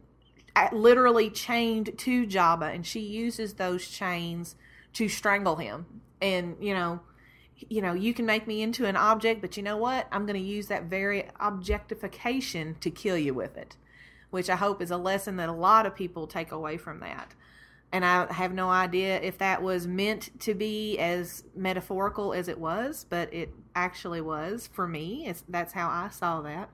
[0.72, 4.56] literally chained to Jabba, and she uses those chains
[4.94, 5.86] to strangle him.
[6.20, 7.00] And you know,
[7.68, 10.06] you know, you can make me into an object, but you know what?
[10.12, 13.76] I'm going to use that very objectification to kill you with it,
[14.30, 17.34] which I hope is a lesson that a lot of people take away from that
[17.92, 22.58] and I have no idea if that was meant to be as metaphorical as it
[22.58, 25.26] was, but it actually was for me.
[25.26, 26.70] It's, that's how I saw that.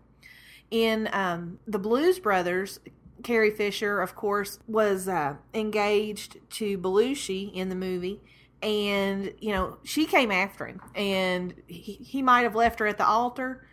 [0.71, 2.81] In um, the Blues Brothers,
[3.27, 8.21] Carrie Fisher, of course, was uh, engaged to Belushi in the movie,
[8.63, 12.99] and you know she came after him, and he, he might have left her at
[12.99, 13.67] the altar.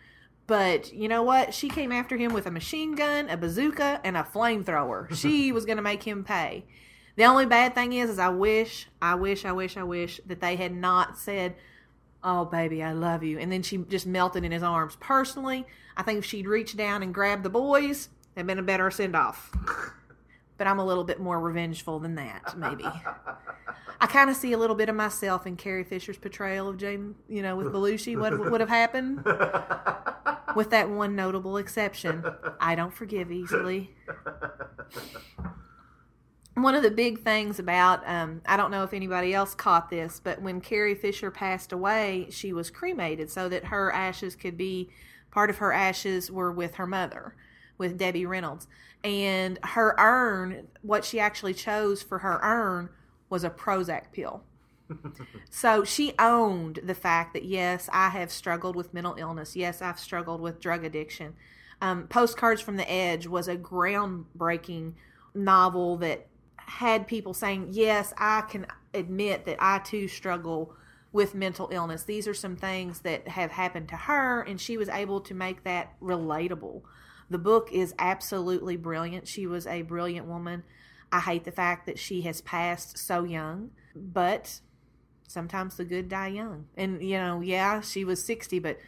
[0.48, 1.54] But you know what?
[1.54, 5.14] She came after him with a machine gun, a bazooka, and a flamethrower.
[5.16, 6.64] she was going to make him pay.
[7.14, 10.40] The only bad thing is, is I wish, I wish, I wish, I wish that
[10.40, 11.54] they had not said,
[12.24, 14.96] "Oh, baby, I love you," and then she just melted in his arms.
[14.98, 15.64] Personally,
[15.96, 19.16] I think if she'd reached down and grabbed the boys, it'd been a better send
[19.16, 19.50] off.
[20.58, 22.84] but I'm a little bit more revengeful than that, maybe.
[24.00, 27.16] I kind of see a little bit of myself in Carrie Fisher's portrayal of James,
[27.28, 28.18] you know, with Belushi.
[28.18, 29.24] What would have happened?
[30.56, 32.24] with that one notable exception,
[32.60, 33.90] I don't forgive easily
[36.54, 40.20] one of the big things about um, I don't know if anybody else caught this,
[40.22, 44.90] but when Carrie Fisher passed away, she was cremated so that her ashes could be
[45.30, 47.34] part of her ashes were with her mother,
[47.78, 48.66] with Debbie Reynolds,
[49.02, 50.68] and her urn.
[50.82, 52.90] What she actually chose for her urn
[53.30, 54.42] was a Prozac pill.
[55.50, 59.56] so she owned the fact that yes, I have struggled with mental illness.
[59.56, 61.34] Yes, I've struggled with drug addiction.
[61.80, 64.94] Um, Postcards from the Edge was a groundbreaking
[65.34, 70.74] novel that had people saying, Yes, I can admit that I too struggle
[71.12, 72.04] with mental illness.
[72.04, 75.62] These are some things that have happened to her, and she was able to make
[75.64, 76.82] that relatable.
[77.30, 79.28] The book is absolutely brilliant.
[79.28, 80.64] She was a brilliant woman.
[81.10, 84.60] I hate the fact that she has passed so young, but
[85.28, 86.66] sometimes the good die young.
[86.76, 88.78] And, you know, yeah, she was 60, but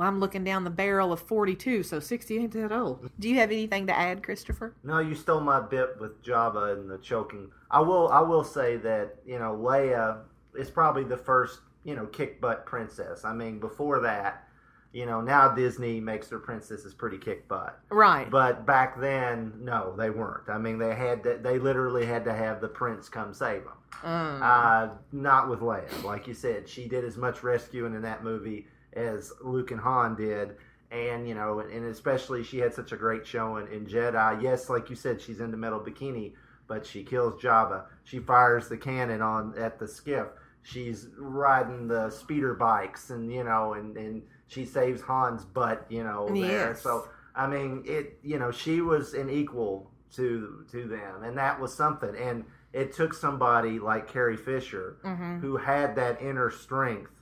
[0.00, 3.10] well, I'm looking down the barrel of 42, so 60 ain't that old.
[3.18, 4.74] Do you have anything to add, Christopher?
[4.82, 7.50] No, you stole my bit with Jabba and the choking.
[7.70, 10.20] I will, I will say that you know Leia
[10.56, 13.24] is probably the first you know kick butt princess.
[13.24, 14.48] I mean, before that,
[14.92, 17.78] you know, now Disney makes their princesses pretty kick butt.
[17.90, 18.28] Right.
[18.28, 20.48] But back then, no, they weren't.
[20.48, 23.74] I mean, they had to, they literally had to have the prince come save them.
[24.02, 24.42] Mm.
[24.42, 26.02] Uh, not with Leia.
[26.02, 30.16] Like you said, she did as much rescuing in that movie as Luke and Han
[30.16, 30.56] did.
[30.90, 34.42] And, you know, and especially she had such a great showing in Jedi.
[34.42, 36.32] Yes, like you said, she's in the metal bikini,
[36.66, 37.84] but she kills Jabba.
[38.02, 40.26] She fires the cannon on at the skiff.
[40.62, 46.02] She's riding the speeder bikes and, you know, and, and she saves Han's butt, you
[46.02, 46.74] know, there.
[46.74, 51.58] So, I mean, it, you know, she was an equal to to them, and that
[51.60, 52.14] was something.
[52.16, 55.38] And it took somebody like Carrie Fisher mm-hmm.
[55.38, 57.12] who had that inner strength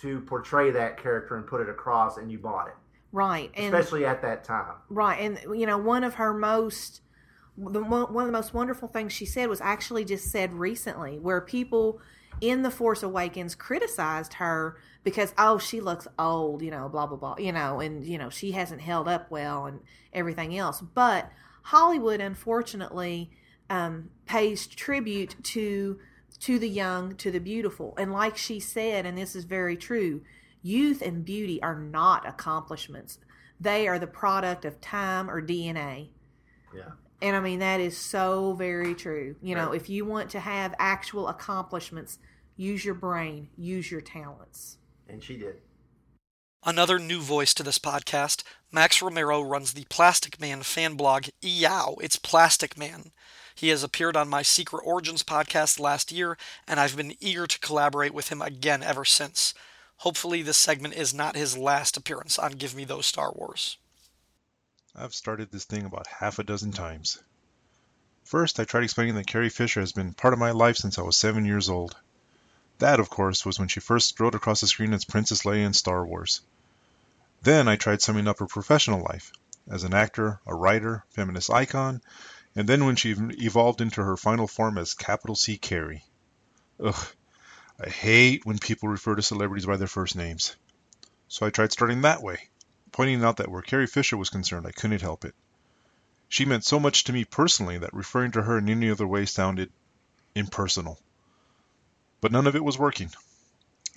[0.00, 2.74] to portray that character and put it across, and you bought it.
[3.12, 4.74] Right, especially and, at that time.
[4.88, 7.00] Right, and you know, one of her most
[7.58, 11.40] the one of the most wonderful things she said was actually just said recently, where
[11.40, 12.00] people
[12.40, 17.16] in the Force Awakens criticized her because oh she looks old, you know, blah blah
[17.16, 19.80] blah, you know, and you know she hasn't held up well and
[20.12, 20.80] everything else.
[20.80, 21.30] But
[21.64, 23.30] Hollywood, unfortunately,
[23.68, 25.98] um, pays tribute to
[26.40, 27.94] to the young, to the beautiful.
[27.98, 30.22] And like she said, and this is very true,
[30.62, 33.18] youth and beauty are not accomplishments.
[33.60, 36.08] They are the product of time or DNA.
[36.74, 36.92] Yeah.
[37.20, 39.36] And I mean, that is so very true.
[39.42, 42.18] You know, if you want to have actual accomplishments,
[42.56, 44.78] use your brain, use your talents.
[45.08, 45.56] And she did.
[46.64, 51.96] Another new voice to this podcast, Max Romero runs the Plastic Man fan blog, Eow,
[52.02, 53.12] it's Plastic Man.
[53.54, 56.36] He has appeared on my Secret Origins podcast last year,
[56.68, 59.54] and I've been eager to collaborate with him again ever since.
[59.98, 63.76] Hopefully, this segment is not his last appearance on Give Me Those Star Wars.
[64.94, 67.22] I've started this thing about half a dozen times.
[68.24, 71.02] First, I tried explaining that Carrie Fisher has been part of my life since I
[71.02, 71.96] was seven years old.
[72.80, 75.74] That, of course, was when she first strode across the screen as Princess Leia in
[75.74, 76.40] Star Wars.
[77.42, 79.32] Then I tried summing up her professional life
[79.70, 82.00] as an actor, a writer, feminist icon,
[82.56, 86.04] and then when she evolved into her final form as capital C Carrie.
[86.82, 87.06] Ugh,
[87.78, 90.56] I hate when people refer to celebrities by their first names.
[91.28, 92.48] So I tried starting that way,
[92.92, 95.34] pointing out that where Carrie Fisher was concerned, I couldn't help it.
[96.30, 99.26] She meant so much to me personally that referring to her in any other way
[99.26, 99.70] sounded
[100.34, 100.98] impersonal.
[102.20, 103.10] But none of it was working.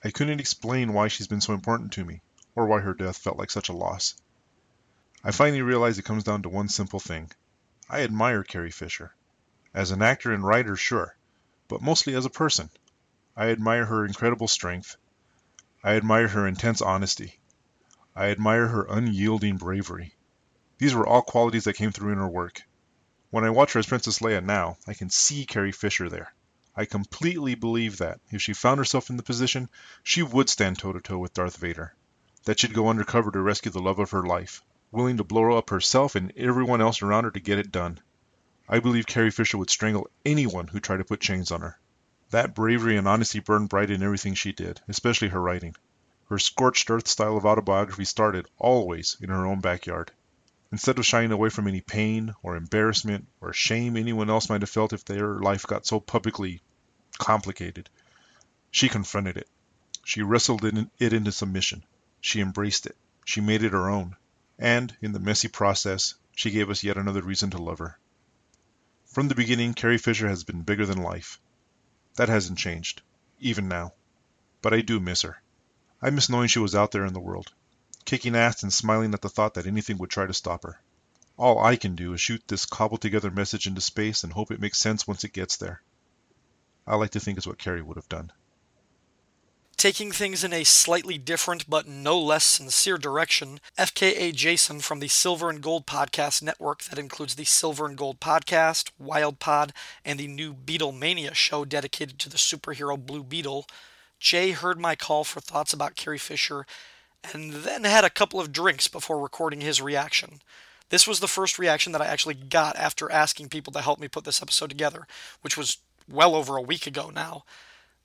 [0.04, 2.22] I couldn't explain why she's been so important to me,
[2.56, 4.16] or why her death felt like such a loss.
[5.24, 7.32] I finally realized it comes down to one simple thing.
[7.90, 9.14] I admire Carrie Fisher.
[9.74, 11.16] As an actor and writer, sure,
[11.68, 12.70] but mostly as a person.
[13.36, 14.96] I admire her incredible strength.
[15.84, 17.40] I admire her intense honesty.
[18.16, 20.16] I admire her unyielding bravery.
[20.78, 22.62] These were all qualities that came through in her work.
[23.32, 26.34] When I watch her as Princess Leia now, I can see Carrie Fisher there.
[26.76, 29.70] I completely believe that, if she found herself in the position,
[30.02, 31.94] she would stand toe to toe with Darth Vader.
[32.46, 34.62] That she'd go undercover to rescue the love of her life
[34.94, 38.00] willing to blow up herself and everyone else around her to get it done.
[38.70, 41.80] I believe Carrie Fisher would strangle anyone who tried to put chains on her.
[42.30, 45.76] That bravery and honesty burned bright in everything she did, especially her writing.
[46.30, 50.12] Her scorched earth style of autobiography started, always, in her own backyard.
[50.74, 54.70] Instead of shying away from any pain or embarrassment or shame anyone else might have
[54.72, 56.64] felt if their life got so publicly
[57.20, 57.88] complicated,
[58.72, 59.48] she confronted it.
[60.04, 61.84] She wrestled it into submission.
[62.22, 62.98] She embraced it.
[63.24, 64.16] She made it her own
[64.58, 68.00] and, in the messy process, she gave us yet another reason to love her.
[69.06, 71.40] From the beginning, Carrie Fisher has been bigger than life.
[72.16, 73.04] That hasn't changed,
[73.40, 73.94] even now.
[74.64, 75.40] But I do miss her.
[76.02, 77.54] I miss knowing she was out there in the world,
[78.06, 80.80] kicking ass and smiling at the thought that anything would try to stop her.
[81.38, 84.60] All I can do is shoot this cobbled together message into space and hope it
[84.60, 85.82] makes sense once it gets there.
[86.86, 88.32] I like to think it's what Carrie would have done.
[89.78, 95.08] Taking things in a slightly different but no less sincere direction, FKA Jason from the
[95.08, 99.74] Silver and Gold Podcast Network, that includes the Silver and Gold Podcast, Wild Pod,
[100.06, 103.66] and the new Beetlemania show dedicated to the superhero Blue Beetle,
[104.20, 106.66] Jay heard my call for thoughts about Carrie Fisher
[107.32, 110.42] and then had a couple of drinks before recording his reaction.
[110.90, 114.08] This was the first reaction that I actually got after asking people to help me
[114.08, 115.08] put this episode together,
[115.42, 115.78] which was
[116.10, 117.46] well over a week ago now.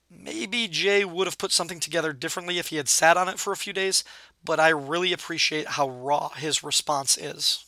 [0.09, 3.53] Maybe Jay would have put something together differently if he had sat on it for
[3.53, 4.03] a few days,
[4.43, 7.65] but I really appreciate how raw his response is.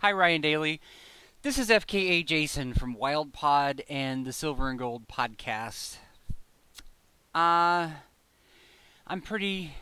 [0.00, 0.80] Hi, Ryan Daly.
[1.42, 5.96] This is FKA Jason from Wild Pod and the Silver and Gold podcast.
[7.34, 7.90] Uh,
[9.06, 9.72] I'm pretty,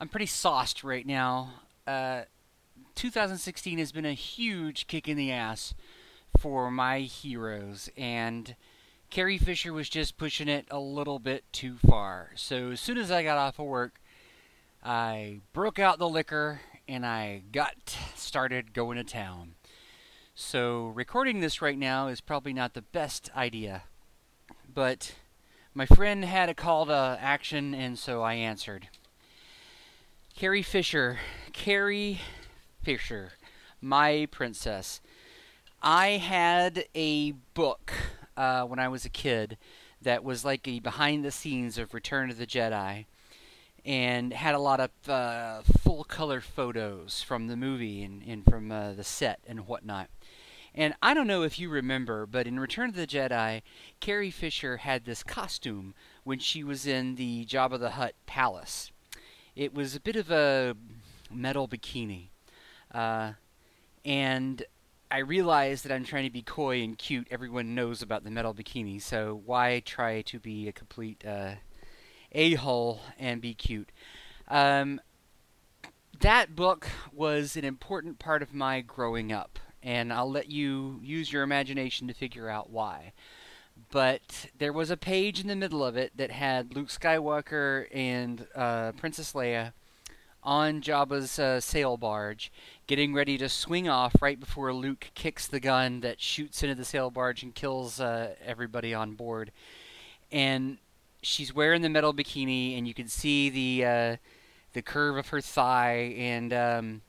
[0.00, 1.50] I'm pretty sauced right now.
[1.86, 2.22] Uh,
[2.94, 5.74] 2016 has been a huge kick in the ass
[6.38, 8.54] for my heroes, and
[9.10, 12.30] Carrie Fisher was just pushing it a little bit too far.
[12.34, 14.00] So as soon as I got off of work,
[14.82, 19.54] I broke out the liquor and I got started going to town.
[20.34, 23.82] So recording this right now is probably not the best idea.
[24.72, 25.14] But
[25.74, 28.88] my friend had a call to action and so I answered.
[30.40, 31.18] Carrie Fisher,
[31.52, 32.18] Carrie
[32.82, 33.32] Fisher,
[33.82, 35.02] my princess.
[35.82, 37.92] I had a book
[38.38, 39.58] uh, when I was a kid
[40.00, 43.04] that was like a behind the scenes of Return of the Jedi
[43.84, 48.72] and had a lot of uh, full color photos from the movie and, and from
[48.72, 50.08] uh, the set and whatnot.
[50.74, 53.60] And I don't know if you remember, but in Return of the Jedi,
[54.00, 55.92] Carrie Fisher had this costume
[56.24, 58.90] when she was in the Jabba the Hutt palace.
[59.60, 60.74] It was a bit of a
[61.30, 62.28] metal bikini.
[62.90, 63.32] Uh,
[64.06, 64.62] and
[65.10, 67.28] I realize that I'm trying to be coy and cute.
[67.30, 71.56] Everyone knows about the metal bikini, so why try to be a complete uh,
[72.32, 73.92] a hole and be cute?
[74.48, 74.98] Um,
[76.20, 81.30] that book was an important part of my growing up, and I'll let you use
[81.30, 83.12] your imagination to figure out why.
[83.90, 88.46] But there was a page in the middle of it that had Luke Skywalker and
[88.54, 89.72] uh, Princess Leia
[90.42, 92.50] on Jabba's uh, sail barge,
[92.86, 96.84] getting ready to swing off right before Luke kicks the gun that shoots into the
[96.84, 99.52] sail barge and kills uh, everybody on board.
[100.32, 100.78] And
[101.22, 104.16] she's wearing the metal bikini, and you can see the uh,
[104.72, 106.14] the curve of her thigh.
[106.16, 107.02] And um,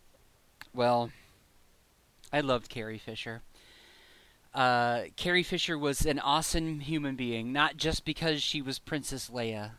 [0.73, 1.11] well,
[2.33, 3.41] I loved Carrie Fisher.
[4.53, 9.71] Uh, Carrie Fisher was an awesome human being, not just because she was Princess Leia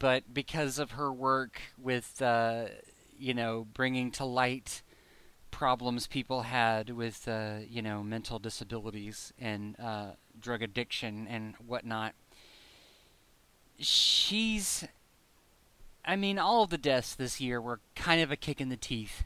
[0.00, 2.64] but because of her work with, uh,
[3.16, 4.82] you know, bringing to light
[5.52, 12.14] problems people had with, uh, you know, mental disabilities and uh, drug addiction and whatnot,
[13.78, 14.84] she's.
[16.02, 18.76] I mean, all of the deaths this year were kind of a kick in the
[18.76, 19.24] teeth.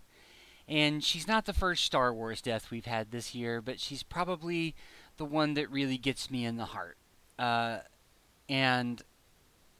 [0.68, 4.74] And she's not the first Star Wars death we've had this year, but she's probably
[5.16, 6.96] the one that really gets me in the heart.
[7.38, 7.78] Uh,
[8.48, 9.02] and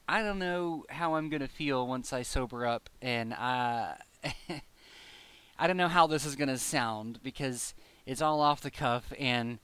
[0.07, 3.93] I don't know how I'm going to feel once I sober up, and uh,
[5.59, 7.73] I don't know how this is going to sound because
[8.05, 9.57] it's all off the cuff, and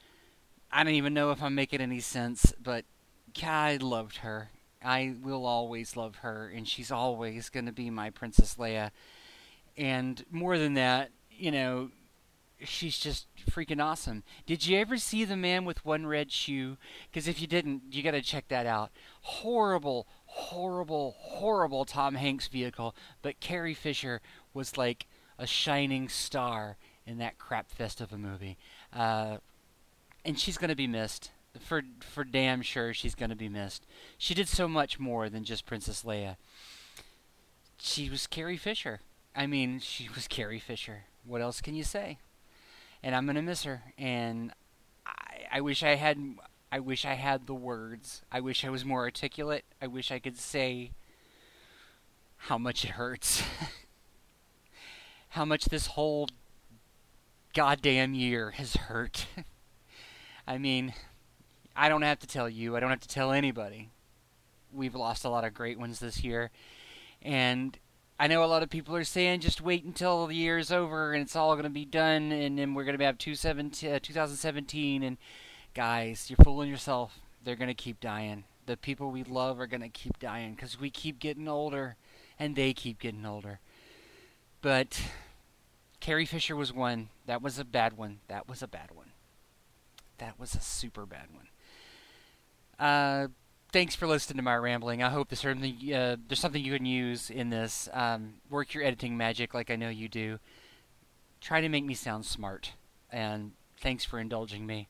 [0.72, 2.86] I don't even know if I'm making any sense, but
[3.44, 4.50] I loved her.
[4.84, 8.90] I will always love her, and she's always going to be my Princess Leia.
[9.78, 11.90] And more than that, you know,
[12.64, 14.24] she's just freaking awesome.
[14.46, 16.78] Did you ever see The Man with One Red Shoe?
[17.10, 18.92] Because if you didn't, you got to check that out.
[19.22, 24.22] Horrible, horrible, horrible Tom Hanks vehicle, but Carrie Fisher
[24.54, 25.08] was like
[25.38, 28.58] a shining star in that crap fest of a movie.
[28.94, 29.38] Uh,
[30.24, 31.32] and she's going to be missed.
[31.60, 33.86] For for damn sure, she's going to be missed.
[34.18, 36.38] She did so much more than just Princess Leia.
[37.78, 39.02] She was Carrie Fisher.
[39.36, 41.06] I mean, she was Carrie Fisher.
[41.26, 42.18] What else can you say?
[43.04, 43.82] And I'm gonna miss her.
[43.98, 44.52] And
[45.06, 46.18] I, I wish I had.
[46.72, 48.22] I wish I had the words.
[48.32, 49.66] I wish I was more articulate.
[49.82, 50.92] I wish I could say
[52.38, 53.44] how much it hurts.
[55.30, 56.28] how much this whole
[57.54, 59.28] goddamn year has hurt.
[60.48, 60.94] I mean,
[61.76, 63.90] I don't have to tell you, I don't have to tell anybody.
[64.74, 66.52] We've lost a lot of great ones this year.
[67.22, 67.78] And
[68.22, 71.24] I know a lot of people are saying just wait until the year's over and
[71.24, 75.18] it's all going to be done and then we're going to have 2017 and
[75.74, 77.18] guys, you're fooling yourself.
[77.44, 78.44] They're going to keep dying.
[78.68, 81.96] The people we love are going to keep dying cuz we keep getting older
[82.38, 83.60] and they keep getting older.
[84.62, 85.02] But
[86.00, 87.10] Carrie Fisher was one.
[87.26, 88.20] That was a bad one.
[88.28, 89.14] That was a bad one.
[90.20, 91.48] That was a super bad one.
[92.78, 93.30] Uh,
[93.72, 95.02] thanks for listening to my rambling.
[95.02, 97.90] I hope there's something uh, there's something you can use in this.
[97.94, 100.40] Um, work your editing magic like I know you do.
[101.40, 102.74] Try to make me sound smart.
[103.12, 104.88] And thanks for indulging me.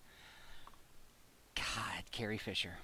[1.55, 2.77] God, Carrie Fisher.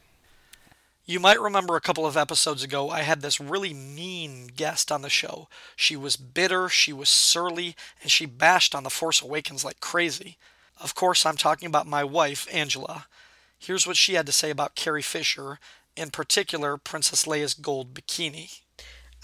[1.06, 5.04] You might remember a couple of episodes ago, I had this really mean guest on
[5.04, 5.48] the show.
[5.74, 10.38] She was bitter, she was surly, and she bashed on The Force Awakens like crazy.
[10.82, 13.06] Of course, I'm talking about my wife, Angela.
[13.58, 15.60] Here's what she had to say about Carrie Fisher,
[15.98, 18.62] in particular, Princess Leia's gold bikini.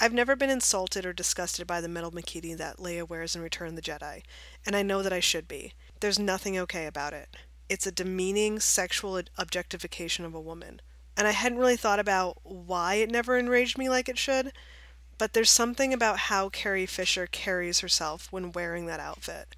[0.01, 3.69] I've never been insulted or disgusted by the metal bikini that Leia wears in Return
[3.69, 4.24] of the Jedi,
[4.65, 5.74] and I know that I should be.
[5.99, 7.30] There's nothing okay about it.
[7.69, 10.82] It's a demeaning sexual objectification of a woman
[11.15, 14.51] and I hadn't really thought about why it never enraged me like it should,
[15.17, 19.55] but there's something about how Carrie Fisher carries herself when wearing that outfit.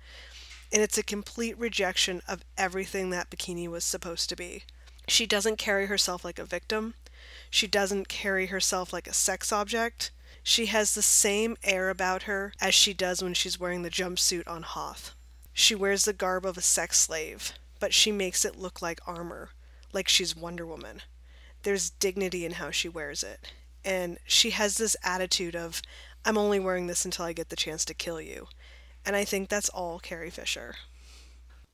[0.71, 4.63] And it's a complete rejection of everything that bikini was supposed to be.
[5.07, 6.95] She doesn't carry herself like a victim.
[7.49, 10.11] She doesn't carry herself like a sex object.
[10.43, 14.47] She has the same air about her as she does when she's wearing the jumpsuit
[14.47, 15.15] on Hoth.
[15.53, 19.51] She wears the garb of a sex slave, but she makes it look like armor,
[19.93, 21.01] like she's Wonder Woman
[21.65, 23.51] there's dignity in how she wears it.
[23.83, 25.81] And she has this attitude of,
[26.23, 28.47] I'm only wearing this until I get the chance to kill you.
[29.05, 30.75] And I think that's all Carrie Fisher.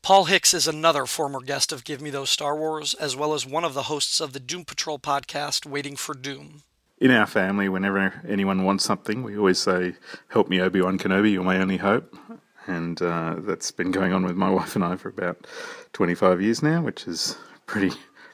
[0.04, 3.46] Paul Hicks is another former guest of Give Me Those Star Wars, as well as
[3.46, 6.64] one of the hosts of the Doom Patrol podcast, Waiting for Doom.
[6.98, 9.94] In our family, whenever anyone wants something, we always say,
[10.30, 12.18] Help me, Obi Wan Kenobi, you're my only hope.
[12.66, 15.46] And uh, that's been going on with my wife and I for about
[15.94, 17.38] 25 years now, which is
[17.68, 17.92] pretty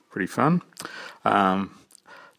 [0.09, 0.61] pretty fun.
[1.25, 1.77] Um,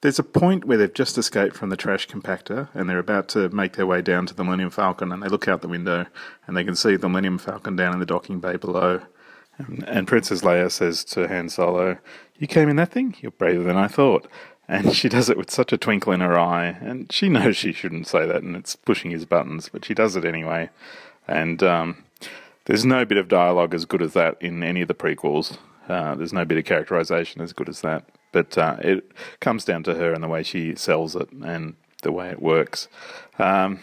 [0.00, 3.50] there's a point where they've just escaped from the trash compactor and they're about to
[3.50, 6.06] make their way down to the Millennium Falcon, and they look out the window
[6.46, 9.02] and they can see the Millennium Falcon down in the docking bay below.
[9.58, 11.98] And, Princess Leia says to Han Solo,
[12.38, 13.16] "You came in that thing?
[13.20, 14.28] You're braver than I thought."
[14.68, 17.72] And she does it with such a twinkle in her eye, and she knows she
[17.72, 20.68] shouldn't say that, and it's pushing his buttons, but she does it anyway.
[21.26, 22.04] And um,
[22.66, 25.56] there's no bit of dialogue as good as that in any of the prequels.
[25.88, 28.04] Uh, there's no bit of characterization as good as that.
[28.30, 32.12] But uh, it comes down to her and the way she sells it and the
[32.12, 32.88] way it works.
[33.38, 33.80] Um,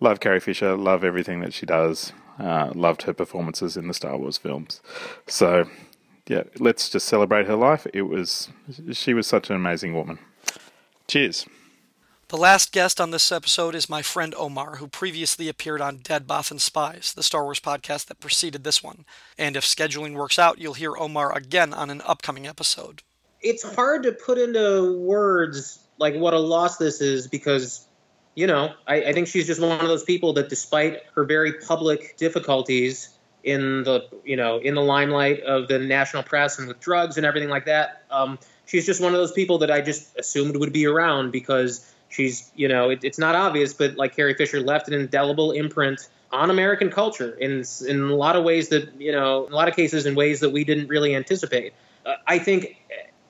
[0.00, 0.74] love Carrie Fisher.
[0.74, 2.12] Love everything that she does.
[2.42, 4.80] Uh, loved her performances in the Star Wars films.
[5.28, 5.68] So,
[6.26, 7.86] yeah, let's just celebrate her life.
[7.94, 8.48] It was
[8.92, 10.18] she was such an amazing woman.
[11.06, 11.46] Cheers.
[12.32, 16.26] The last guest on this episode is my friend Omar, who previously appeared on Dead
[16.26, 19.04] Bothan Spies, the Star Wars podcast that preceded this one.
[19.36, 23.02] And if scheduling works out, you'll hear Omar again on an upcoming episode.
[23.42, 27.86] It's hard to put into words like what a loss this is because,
[28.34, 31.54] you know, I, I think she's just one of those people that, despite her very
[31.54, 33.10] public difficulties
[33.44, 37.26] in the, you know, in the limelight of the national press and with drugs and
[37.26, 40.72] everything like that, um, she's just one of those people that I just assumed would
[40.72, 44.88] be around because she's, you know, it, it's not obvious, but like Carrie Fisher left
[44.88, 49.46] an indelible imprint on American culture in in a lot of ways that you know,
[49.46, 51.74] in a lot of cases, in ways that we didn't really anticipate.
[52.06, 52.76] Uh, I think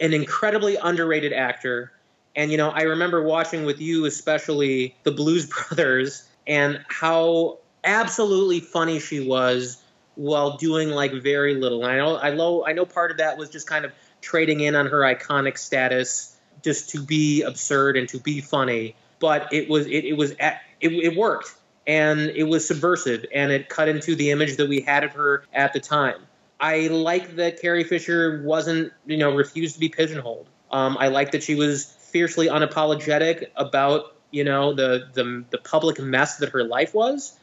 [0.00, 1.92] an incredibly underrated actor,
[2.34, 8.60] and you know, I remember watching with you, especially the Blues Brothers, and how absolutely
[8.60, 9.82] funny she was
[10.14, 11.84] while doing like very little.
[11.84, 14.60] And I know, I know, I know, part of that was just kind of trading
[14.60, 18.94] in on her iconic status, just to be absurd and to be funny.
[19.18, 21.54] But it was, it, it was, at, it, it worked
[21.86, 25.44] and it was subversive and it cut into the image that we had of her
[25.52, 26.20] at the time.
[26.60, 30.46] I like that Carrie Fisher wasn't, you know, refused to be pigeonholed.
[30.70, 35.98] Um, I like that she was fiercely unapologetic about, you know, the, the the public
[35.98, 37.36] mess that her life was.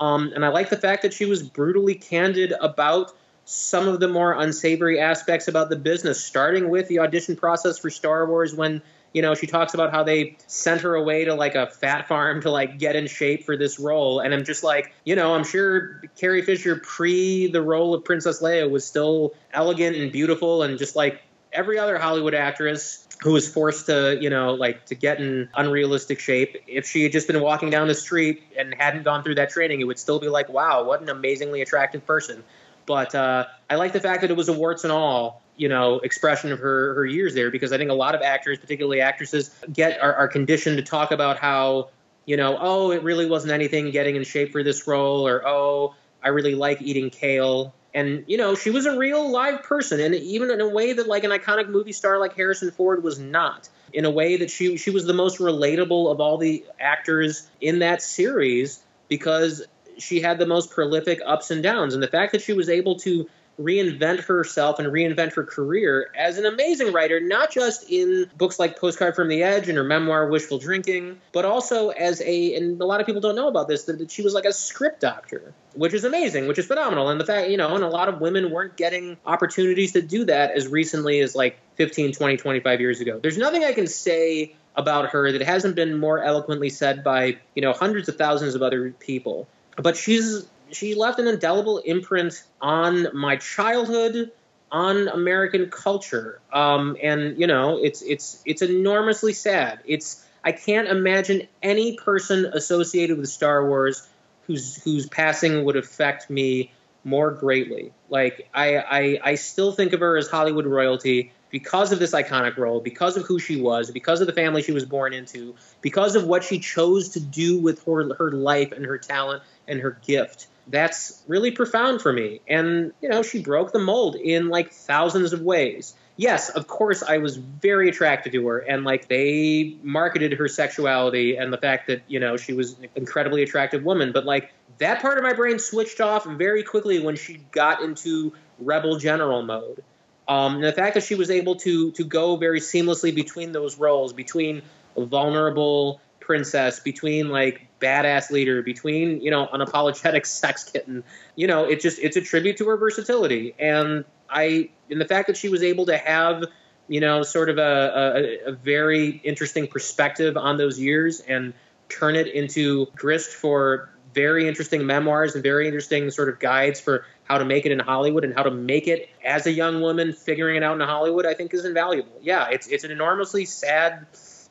[0.00, 3.12] Um, and I like the fact that she was brutally candid about
[3.44, 7.90] some of the more unsavory aspects about the business, starting with the audition process for
[7.90, 8.82] Star Wars when
[9.14, 12.42] you know, she talks about how they sent her away to like a fat farm
[12.42, 14.18] to like get in shape for this role.
[14.18, 18.42] And I'm just like, you know, I'm sure Carrie Fisher pre the role of Princess
[18.42, 21.22] Leia was still elegant and beautiful and just like
[21.52, 26.20] every other Hollywood actress who was forced to, you know, like to get in unrealistic
[26.20, 26.58] shape.
[26.66, 29.80] If she had just been walking down the street and hadn't gone through that training,
[29.80, 32.44] it would still be like, wow, what an amazingly attractive person.
[32.84, 36.00] But uh, I like the fact that it was a warts and all you know
[36.00, 39.50] expression of her her years there because I think a lot of actors, particularly actresses,
[39.72, 41.88] get are, are conditioned to talk about how
[42.26, 45.94] you know oh it really wasn't anything getting in shape for this role or oh
[46.22, 50.14] I really like eating kale and you know she was a real live person and
[50.14, 53.68] even in a way that like an iconic movie star like Harrison Ford was not.
[53.92, 57.78] In a way that she she was the most relatable of all the actors in
[57.78, 59.64] that series because
[59.98, 61.94] she had the most prolific ups and downs.
[61.94, 63.28] And the fact that she was able to
[63.60, 68.78] reinvent herself and reinvent her career as an amazing writer, not just in books like
[68.78, 72.84] Postcard from the Edge and her memoir Wishful Drinking, but also as a, and a
[72.84, 75.94] lot of people don't know about this, that she was like a script doctor, which
[75.94, 77.08] is amazing, which is phenomenal.
[77.08, 80.24] And the fact, you know, and a lot of women weren't getting opportunities to do
[80.24, 83.18] that as recently as like 15, 20, 25 years ago.
[83.20, 87.62] There's nothing I can say about her that hasn't been more eloquently said by, you
[87.62, 89.46] know, hundreds of thousands of other people.
[89.76, 94.30] But she's she left an indelible imprint on my childhood,
[94.72, 96.40] on American culture.
[96.52, 99.80] Um, and you know, it's it's it's enormously sad.
[99.86, 104.06] It's I can't imagine any person associated with Star Wars
[104.46, 106.72] whose whose passing would affect me
[107.04, 107.92] more greatly.
[108.08, 112.56] Like I, I I still think of her as Hollywood royalty because of this iconic
[112.56, 116.16] role, because of who she was, because of the family she was born into, because
[116.16, 119.98] of what she chose to do with her her life and her talent and her
[120.04, 122.40] gift that's really profound for me.
[122.48, 125.94] And, you know, she broke the mold in like thousands of ways.
[126.16, 131.36] Yes, of course, I was very attracted to her, and like they marketed her sexuality
[131.36, 134.12] and the fact that, you know, she was an incredibly attractive woman.
[134.12, 138.32] But like that part of my brain switched off very quickly when she got into
[138.60, 139.82] rebel general mode.
[140.28, 143.76] Um, and the fact that she was able to to go very seamlessly between those
[143.78, 144.62] roles, between
[144.96, 151.04] vulnerable princess, between like badass leader, between you know an apologetic sex kitten.
[151.36, 155.26] You know, it just it's a tribute to her versatility, and I and the fact
[155.26, 156.44] that she was able to have
[156.88, 161.54] you know sort of a, a, a very interesting perspective on those years and
[161.88, 167.04] turn it into grist for very interesting memoirs and very interesting sort of guides for
[167.24, 170.12] how to make it in Hollywood and how to make it as a young woman
[170.12, 172.20] figuring it out in Hollywood, I think is invaluable.
[172.22, 174.06] Yeah, it's it's an enormously sad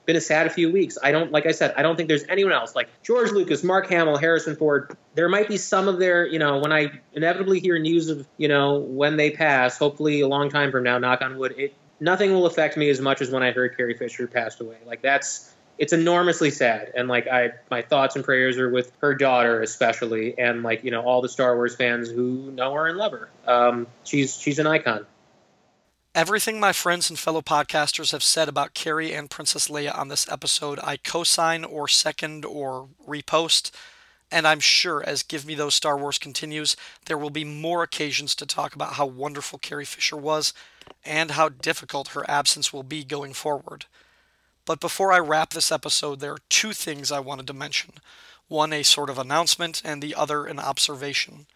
[0.06, 0.98] been a sad few weeks.
[1.02, 3.88] I don't, like I said, I don't think there's anyone else like George Lucas, Mark
[3.88, 4.96] Hamill, Harrison Ford.
[5.16, 8.48] There might be some of their, you know, when I inevitably hear news of, you
[8.48, 12.34] know, when they pass, hopefully a long time from now, knock on wood, it nothing
[12.34, 14.78] will affect me as much as when I heard Carrie Fisher passed away.
[14.86, 19.16] Like that's it's enormously sad and like i my thoughts and prayers are with her
[19.16, 22.98] daughter especially and like you know all the star wars fans who know her and
[22.98, 25.06] love her um, she's she's an icon
[26.16, 30.30] Everything my friends and fellow podcasters have said about Carrie and Princess Leia on this
[30.30, 33.72] episode, I co-sign or second or repost.
[34.32, 38.36] And I'm sure as Give Me Those Star Wars continues, there will be more occasions
[38.36, 40.54] to talk about how wonderful Carrie Fisher was
[41.04, 43.88] and how difficult her absence will be going forward.
[44.66, 47.94] But before I wrap this episode, there are two things I wanted to mention
[48.48, 51.48] one a sort of announcement, and the other an observation.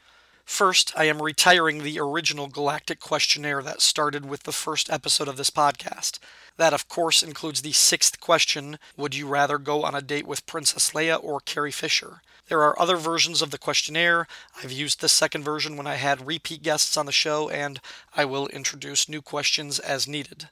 [0.48, 5.36] First, I am retiring the original Galactic questionnaire that started with the first episode of
[5.36, 6.20] this podcast.
[6.56, 10.46] That, of course, includes the sixth question Would you rather go on a date with
[10.46, 12.22] Princess Leia or Carrie Fisher?
[12.48, 14.26] There are other versions of the questionnaire.
[14.64, 17.82] I've used the second version when I had repeat guests on the show, and
[18.16, 20.48] I will introduce new questions as needed.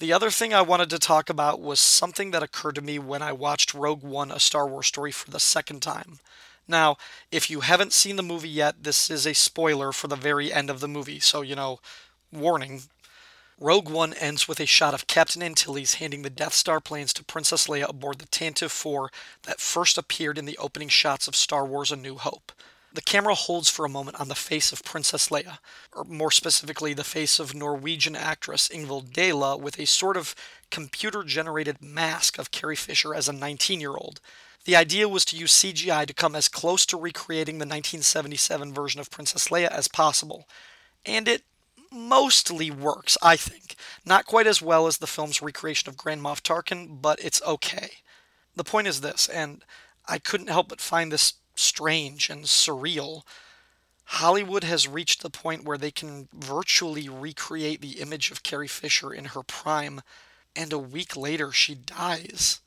[0.00, 3.22] The other thing I wanted to talk about was something that occurred to me when
[3.22, 6.18] I watched Rogue One, a Star Wars story, for the second time.
[6.68, 6.96] Now,
[7.30, 10.70] if you haven't seen the movie yet, this is a spoiler for the very end
[10.70, 11.80] of the movie, so, you know,
[12.32, 12.82] warning.
[13.58, 17.24] Rogue One ends with a shot of Captain Antilles handing the Death Star plans to
[17.24, 19.10] Princess Leia aboard the Tantive 4
[19.44, 22.52] that first appeared in the opening shots of Star Wars A New Hope.
[22.94, 25.58] The camera holds for a moment on the face of Princess Leia,
[25.94, 30.34] or more specifically, the face of Norwegian actress Ingvild Deila with a sort of
[30.70, 34.20] computer generated mask of Carrie Fisher as a 19 year old.
[34.64, 39.00] The idea was to use CGI to come as close to recreating the 1977 version
[39.00, 40.48] of Princess Leia as possible.
[41.04, 41.42] And it
[41.90, 43.74] mostly works, I think.
[44.06, 47.90] Not quite as well as the film's recreation of Grand Moff Tarkin, but it's okay.
[48.54, 49.64] The point is this, and
[50.06, 53.22] I couldn't help but find this strange and surreal.
[54.04, 59.12] Hollywood has reached the point where they can virtually recreate the image of Carrie Fisher
[59.12, 60.02] in her prime,
[60.54, 62.60] and a week later she dies.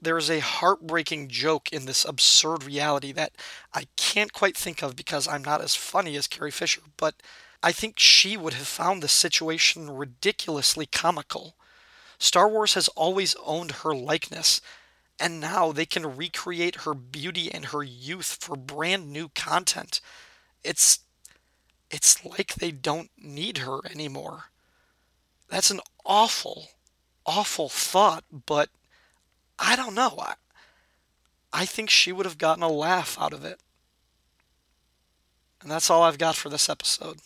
[0.00, 3.32] There is a heartbreaking joke in this absurd reality that
[3.72, 7.14] I can't quite think of because I'm not as funny as Carrie Fisher, but
[7.62, 11.56] I think she would have found the situation ridiculously comical.
[12.18, 14.60] Star Wars has always owned her likeness,
[15.18, 20.00] and now they can recreate her beauty and her youth for brand new content.
[20.62, 21.00] It's
[21.90, 24.46] it's like they don't need her anymore.
[25.48, 26.68] That's an awful
[27.26, 28.70] awful thought, but
[29.58, 30.16] I don't know.
[30.18, 30.34] I,
[31.52, 33.60] I think she would have gotten a laugh out of it.
[35.62, 37.18] And that's all I've got for this episode.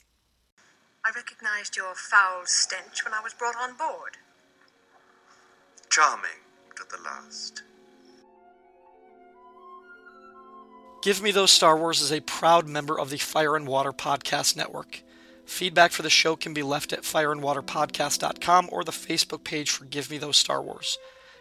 [1.05, 4.19] I recognized your foul stench when I was brought on board.
[5.89, 6.31] Charming
[6.77, 7.63] to the last.
[11.03, 14.55] Give Me Those Star Wars is a proud member of the Fire and Water Podcast
[14.55, 15.03] Network.
[15.47, 20.11] Feedback for the show can be left at fireandwaterpodcast.com or the Facebook page for Give
[20.11, 20.99] Me Those Star Wars.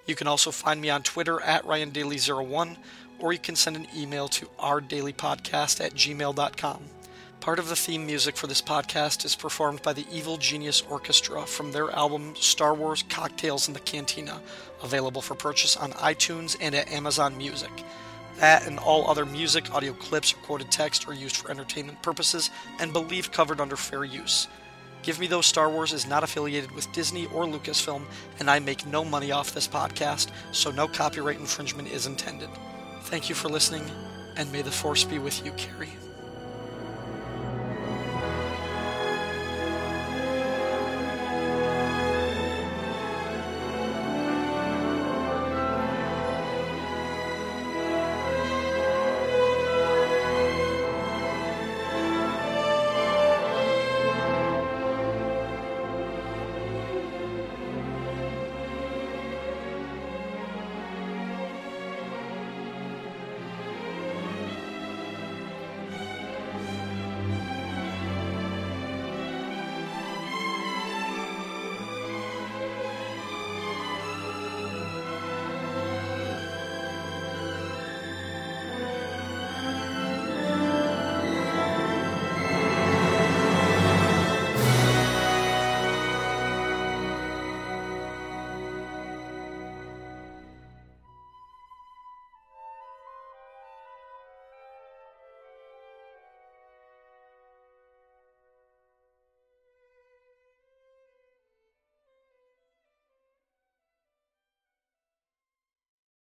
[0.10, 2.78] You can also find me on Twitter at RyanDaly01,
[3.20, 6.84] or you can send an email to ourdailypodcast at gmail.com.
[7.40, 11.46] Part of the theme music for this podcast is performed by the Evil Genius Orchestra
[11.46, 14.42] from their album Star Wars Cocktails in the Cantina,
[14.82, 17.72] available for purchase on iTunes and at Amazon Music.
[18.38, 22.50] That and all other music, audio clips, or quoted text are used for entertainment purposes
[22.80, 24.48] and believed covered under fair use.
[25.10, 28.04] Give Me Those Star Wars is not affiliated with Disney or Lucasfilm,
[28.40, 32.48] and I make no money off this podcast, so no copyright infringement is intended.
[33.06, 33.82] Thank you for listening,
[34.38, 35.90] and may the Force be with you, Carrie.